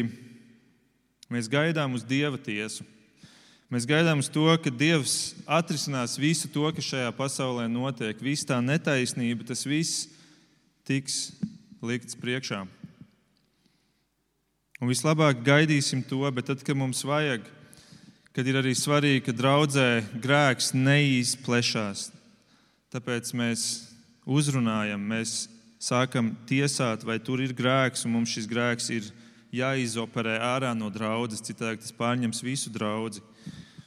mēs 1.29 1.49
gaidām 1.51 1.93
uz 1.93 2.03
Dieva 2.03 2.37
tiesu. 2.37 2.85
Mēs 3.73 3.87
gaidām 3.89 4.19
uz 4.21 4.27
to, 4.29 4.43
ka 4.61 4.69
Dievs 4.69 5.33
atrisinās 5.49 6.11
visu 6.21 6.45
to, 6.53 6.67
kas 6.77 6.91
šajā 6.91 7.07
pasaulē 7.17 7.63
notiek. 7.65 8.19
Visa 8.21 8.51
tā 8.51 8.59
netaisnība, 8.61 9.47
tas 9.49 9.63
viss 9.65 10.03
tiks 10.85 11.31
likts 11.81 12.13
priekšā. 12.13 12.59
Un 14.77 14.91
vislabāk 14.91 15.41
gaidīsim 15.41 16.05
to, 16.05 16.21
bet 16.37 16.51
tad, 16.51 16.61
kad 16.61 16.77
mums 16.77 17.01
vajag, 17.01 17.49
kad 18.37 18.45
ir 18.45 18.61
arī 18.61 18.75
svarīgi, 18.77 19.25
ka 19.25 19.37
draudzē 19.41 19.89
grēks 20.21 20.69
neizplešās. 20.77 22.11
Tāpēc 22.93 23.33
mēs 23.41 23.67
uzrunājam, 24.21 25.01
mēs 25.01 25.47
sākam 25.81 26.35
tiesāt, 26.45 27.09
vai 27.09 27.17
tur 27.17 27.41
ir 27.41 27.57
grēks, 27.57 28.05
un 28.05 28.19
mums 28.19 28.37
šis 28.37 28.45
grēks 28.53 28.93
ir 28.93 29.09
jāizoperē 29.49 30.37
ārā 30.53 30.77
no 30.77 30.93
draudzes, 30.93 31.41
citādi 31.41 31.81
tas 31.81 31.95
pārņems 31.97 32.45
visu 32.45 32.69
draugu. 32.69 33.32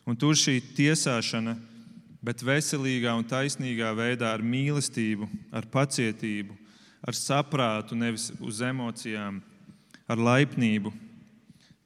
Un 0.06 0.14
tur 0.14 0.36
šī 0.38 0.60
tiesāšana, 0.76 1.56
bet 2.22 2.44
veselīgā 2.46 3.10
un 3.18 3.26
taisnīgā 3.26 3.90
veidā 3.98 4.30
ar 4.36 4.42
mīlestību, 4.42 5.26
ar 5.50 5.66
pacietību, 5.70 6.54
ar 7.02 7.18
saprātu, 7.18 7.98
nevis 7.98 8.28
uz 8.38 8.62
emocijām, 8.62 9.40
ar 10.06 10.22
laipnību, 10.22 10.92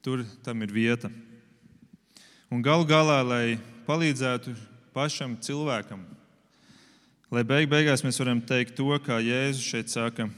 tur 0.05 0.21
tam 0.45 0.61
ir 0.61 0.73
vieta. 0.73 1.09
Un 2.51 2.61
gal 2.61 2.85
galā, 2.85 3.21
lai 3.25 3.45
palīdzētu 3.87 4.53
pašam 4.93 5.33
cilvēkam, 5.41 6.03
lai 7.31 7.45
beig 7.47 7.69
beigās 7.71 8.05
mēs 8.05 8.21
varam 8.21 8.41
teikt 8.43 8.77
to, 8.77 8.91
kā 9.01 9.17
Jēzus 9.23 9.65
šeit 9.65 9.93
saka, 9.93 10.29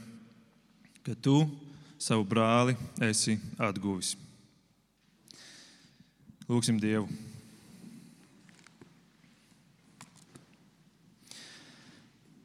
ka 1.04 1.16
tu 1.20 1.42
savu 2.00 2.24
brāli 2.24 2.78
esi 3.04 3.36
atguvis. 3.60 4.14
Lūksim 6.48 6.80
Dievu! 6.80 7.33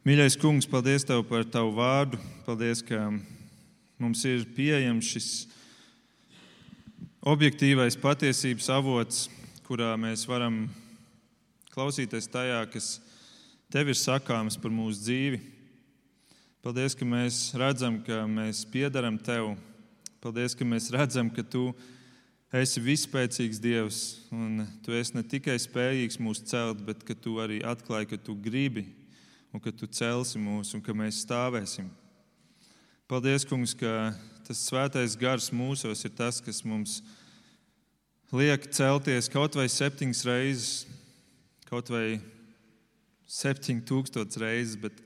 Mīļais 0.10 0.40
kungs, 0.42 0.66
paldies 0.66 1.04
Tev 1.06 1.20
par 1.30 1.44
Tavu 1.46 1.70
vārdu. 1.76 2.18
Paldies, 2.42 2.80
ka 2.82 3.12
mums 4.02 4.24
ir 4.26 4.42
pieejams 4.56 5.06
šis 5.06 5.28
objektīvais 7.30 7.94
patiesības 8.02 8.72
avots 8.74 9.20
kurā 9.68 9.92
mēs 10.02 10.24
varam 10.26 10.64
klausīties 11.76 12.26
tajā, 12.34 12.64
kas 12.74 12.88
tev 13.70 13.94
ir 13.94 14.00
sakāms 14.02 14.58
par 14.58 14.74
mūsu 14.74 15.04
dzīvi. 15.04 15.44
Paldies, 16.66 16.98
ka 16.98 17.06
mēs 17.06 17.44
redzam, 17.62 18.02
ka 18.02 18.24
mēs 18.26 18.66
piedaram 18.66 19.20
tev. 19.22 19.52
Paldies, 20.26 20.58
ka 20.58 20.66
mēs 20.66 20.90
redzam, 20.96 21.30
ka 21.30 21.46
tu 21.46 21.68
esi 22.50 22.82
vispēcīgs 22.82 23.62
Dievs 23.62 24.02
un 24.34 24.66
tu 24.82 24.98
esi 24.98 25.20
ne 25.20 25.22
tikai 25.36 25.62
spējīgs 25.62 26.18
mūs 26.18 26.42
celt, 26.50 26.82
bet 26.82 27.06
ka 27.06 27.14
tu 27.14 27.38
arī 27.46 27.62
atklāji, 27.62 28.16
ka 28.16 28.26
tu 28.26 28.34
gribi 28.34 28.90
un 29.54 29.62
ka 29.62 29.72
tu 29.74 29.88
celsi 29.88 30.40
mūs 30.42 30.76
un 30.78 30.84
ka 30.86 30.94
mēs 30.94 31.24
stāvēsim. 31.26 31.90
Paldies, 33.10 33.46
Kungs, 33.50 33.74
ka 33.74 34.12
tas 34.46 34.62
svētais 34.68 35.18
gars 35.18 35.50
mūsos 35.50 36.06
ir 36.06 36.14
tas, 36.14 36.38
kas 36.42 36.62
mums 36.66 37.00
liek 38.34 38.68
celties 38.70 39.30
kaut 39.34 39.58
vai 39.58 39.66
septiņas 39.70 40.26
reizes, 40.30 40.72
kaut 41.70 41.90
vai 41.90 42.20
septiņu 43.30 43.86
tūkstotis 43.90 44.42
reizes, 44.42 44.78
bet 44.78 45.02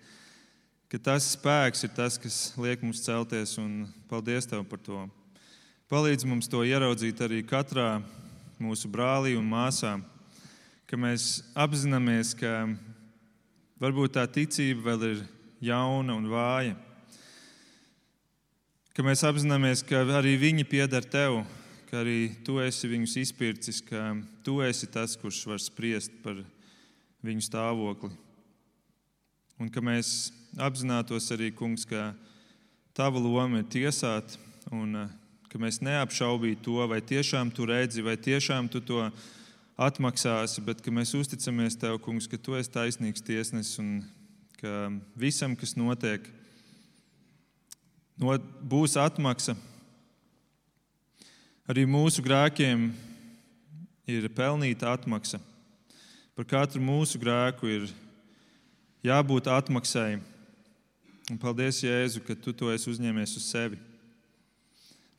tas 1.03 1.31
spēks 1.33 1.87
ir 1.87 1.91
tas, 1.95 2.19
kas 2.21 2.53
liek 2.59 2.83
mums 2.85 3.01
celties, 3.01 3.57
un 3.57 3.87
paldies 4.11 4.45
Tev 4.45 4.61
par 4.69 4.79
to. 4.83 4.99
Palīdz 5.89 6.27
mums 6.27 6.47
to 6.51 6.61
ieraudzīt 6.63 7.19
arī 7.23 7.41
katrā 7.47 8.01
mūsu 8.61 8.91
brālī 8.91 9.33
un 9.39 9.47
māsā, 9.49 9.95
ka 10.87 10.99
mēs 10.99 11.41
apzināmies, 11.57 12.35
ka 12.37 12.67
varbūt 13.83 14.15
tā 14.15 14.23
ticība 14.31 14.93
vēl 14.93 15.05
ir 15.11 15.21
jauna 15.67 16.15
un 16.15 16.31
vāja 16.31 16.79
ka 18.93 19.01
mēs 19.01 19.23
apzināmies, 19.25 19.81
ka 19.89 20.03
arī 20.19 20.35
viņi 20.37 20.67
pieder 20.69 21.05
tev, 21.05 21.39
ka 21.89 22.03
arī 22.03 22.35
tu 22.45 22.59
esi 22.61 22.89
viņus 22.91 23.15
izpircis, 23.23 23.81
ka 23.81 24.11
tu 24.45 24.59
esi 24.61 24.89
tas, 24.93 25.15
kurš 25.17 25.39
var 25.49 25.61
spriest 25.61 26.13
par 26.21 26.43
viņu 27.25 27.41
stāvokli. 27.41 28.11
Un 29.61 29.71
ka 29.73 29.81
mēs 29.81 30.29
apzinātos 30.61 31.31
arī, 31.33 31.49
kungs, 31.57 31.87
ka 31.89 32.11
tava 32.93 33.21
loma 33.21 33.63
ir 33.63 33.69
tiesāt, 33.73 34.37
un 34.69 35.07
ka 35.49 35.61
mēs 35.61 35.81
neapšaubītu 35.81 36.61
to, 36.65 36.77
vai 36.89 37.01
tiešām 37.01 37.49
tu 37.53 37.65
redzi, 37.69 38.05
vai 38.05 38.17
tiešām 38.17 38.69
tu 38.69 38.81
to 38.81 39.07
atmaksāsi, 39.85 40.63
bet 40.65 40.81
ka 40.83 40.91
mēs 40.93 41.13
uzticamies 41.17 41.77
tev, 41.79 41.99
kungs, 42.03 42.27
ka 42.29 42.39
tu 42.39 42.55
esi 42.57 42.71
taisnīgs 42.73 43.23
tiesnesis 43.25 43.79
un 43.81 43.99
ka 44.59 44.89
visam, 45.19 45.55
kas 45.59 45.75
notiek, 45.75 46.25
no, 48.19 48.35
būs 48.63 48.95
atmaksa. 48.99 49.55
Arī 51.69 51.85
mūsu 51.87 52.23
grēkiem 52.23 52.89
ir 54.09 54.27
pelnīta 54.35 54.91
atmaksa. 54.91 55.39
Par 56.35 56.47
katru 56.49 56.81
mūsu 56.83 57.19
grēku 57.21 57.69
ir 57.69 57.89
jābūt 59.05 59.47
atmaksai. 59.51 60.17
Un 61.31 61.39
paldies, 61.39 61.79
Jēzu, 61.85 62.19
ka 62.25 62.35
tu 62.35 62.51
to 62.51 62.71
esi 62.73 62.89
uzņēmies 62.91 63.37
uz 63.39 63.45
sevi. 63.47 63.77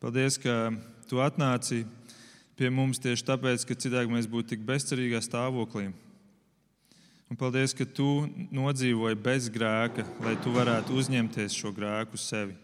Paldies, 0.02 0.36
ka 0.36 0.68
tu 1.08 1.20
atnāci 1.24 1.84
pie 2.58 2.70
mums 2.70 3.00
tieši 3.02 3.26
tāpēc, 3.26 3.66
ka 3.66 3.76
citādi 3.78 4.12
mēs 4.12 4.28
būtu 4.30 4.54
tik 4.54 4.64
bezcerīgā 4.66 5.20
stāvoklī. 5.24 5.88
Un 7.30 7.38
paldies, 7.40 7.72
ka 7.74 7.86
tu 7.88 8.26
nodzīvoji 8.54 9.18
bez 9.18 9.48
grēka, 9.50 10.04
lai 10.22 10.36
tu 10.44 10.52
varētu 10.54 10.94
uzņemties 10.94 11.56
šo 11.56 11.72
grēku 11.74 12.20
sevi. 12.20 12.54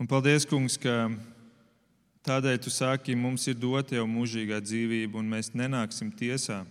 Un 0.00 0.08
paldies, 0.08 0.44
Kungs, 0.48 0.74
ka 0.80 1.06
tādēļ 2.26 2.58
tu 2.64 2.72
saki, 2.72 3.14
mums 3.14 3.46
ir 3.46 3.54
dota 3.60 3.96
jau 3.96 4.06
mūžīgā 4.10 4.58
dzīvība, 4.64 5.20
un 5.20 5.30
mēs 5.30 5.52
nenāksim 5.54 6.10
tiesā. 6.16 6.64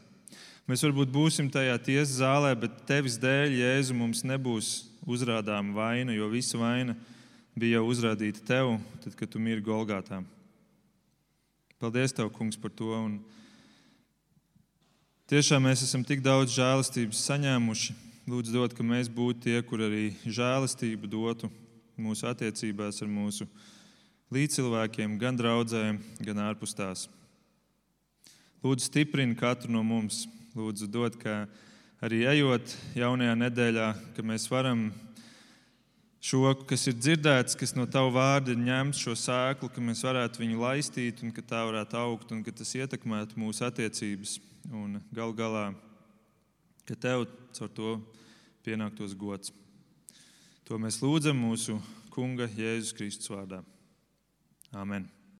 Mēs 0.66 0.82
varbūt 0.82 1.14
būsim 1.14 1.48
tajā 1.54 1.78
tiesas 1.86 2.18
zālē, 2.20 2.52
bet 2.58 2.84
tevis 2.90 3.20
dēļ, 3.22 3.56
Jēzu, 3.62 3.96
mums 3.98 4.26
nebūs 4.26 4.76
uzrādāma 5.06 5.78
vaina, 5.78 6.14
jo 6.18 6.28
visa 6.34 6.58
vaina 6.58 6.98
bija 7.56 7.80
jau 7.80 7.88
uzrādīta 7.94 8.42
tev, 8.44 8.76
tad, 9.04 9.14
kad 9.16 9.30
tu 9.32 9.40
miri 9.40 9.64
Golgātā. 9.64 10.26
Paldies, 11.76 12.14
Tev, 12.16 12.30
Kungs, 12.32 12.56
par 12.56 12.72
to. 12.72 12.88
Un 12.96 13.18
tiešām 15.28 15.66
mēs 15.68 15.82
esam 15.84 16.06
tik 16.08 16.22
daudz 16.24 16.54
žēlastības 16.56 17.20
saņēmuši. 17.28 17.96
Lūdzu, 18.32 18.54
dod, 18.56 18.72
ka 18.72 18.86
mēs 18.86 19.10
būtu 19.12 19.44
tie, 19.44 19.58
kur 19.60 19.84
arī 19.84 20.06
žēlastību 20.24 21.10
dotu 21.12 21.50
mūsu 22.00 22.30
attiecībās 22.32 23.02
ar 23.04 23.12
mūsu 23.12 23.50
līdzcilvēkiem, 24.32 25.20
gan 25.20 25.36
draudzēm, 25.36 26.00
gan 26.24 26.42
ārpus 26.48 26.78
tās. 26.80 27.10
Lūdzu, 28.64 28.88
stiprini 28.88 29.36
katru 29.36 29.76
no 29.76 29.84
mums. 29.84 30.24
Lūdzu, 30.56 30.88
dod, 30.88 31.20
ka 31.20 31.44
arī 32.00 32.24
ejot 32.38 32.72
jaunajā 32.96 33.36
nedēļā, 33.44 33.92
ka 34.16 34.24
mēs 34.24 34.48
varam 34.48 34.88
šo, 36.26 36.50
kas 36.68 36.88
ir 36.90 36.98
dzirdēts, 36.98 37.58
kas 37.60 37.76
no 37.78 37.86
tava 37.90 38.10
vārda 38.16 38.54
ir 38.54 38.62
ņemts, 38.62 39.02
šo 39.06 39.14
sēklu, 39.20 39.70
ka 39.70 39.84
mēs 39.84 40.04
varētu 40.06 40.42
viņu 40.42 40.62
laistīt 40.64 41.22
un 41.26 41.34
ka 41.36 41.44
tā 41.46 41.62
varētu 41.68 42.00
augt 42.02 42.34
un 42.34 42.42
ka 42.46 42.54
tas 42.56 42.74
ietekmētu 42.78 43.38
mūsu 43.40 43.66
attiecības. 43.68 44.40
Un 44.74 44.98
gal 45.14 45.36
galā, 45.38 45.68
ka 46.90 46.98
tev 46.98 47.28
caur 47.54 47.70
to 47.78 47.92
pienāktos 48.66 49.14
gods. 49.18 49.54
To 50.66 50.82
mēs 50.82 50.98
lūdzam 51.04 51.38
mūsu 51.38 51.78
Kunga 52.16 52.50
Jēzus 52.50 52.96
Kristus 52.98 53.30
vārdā. 53.30 53.62
Amen. 54.74 55.06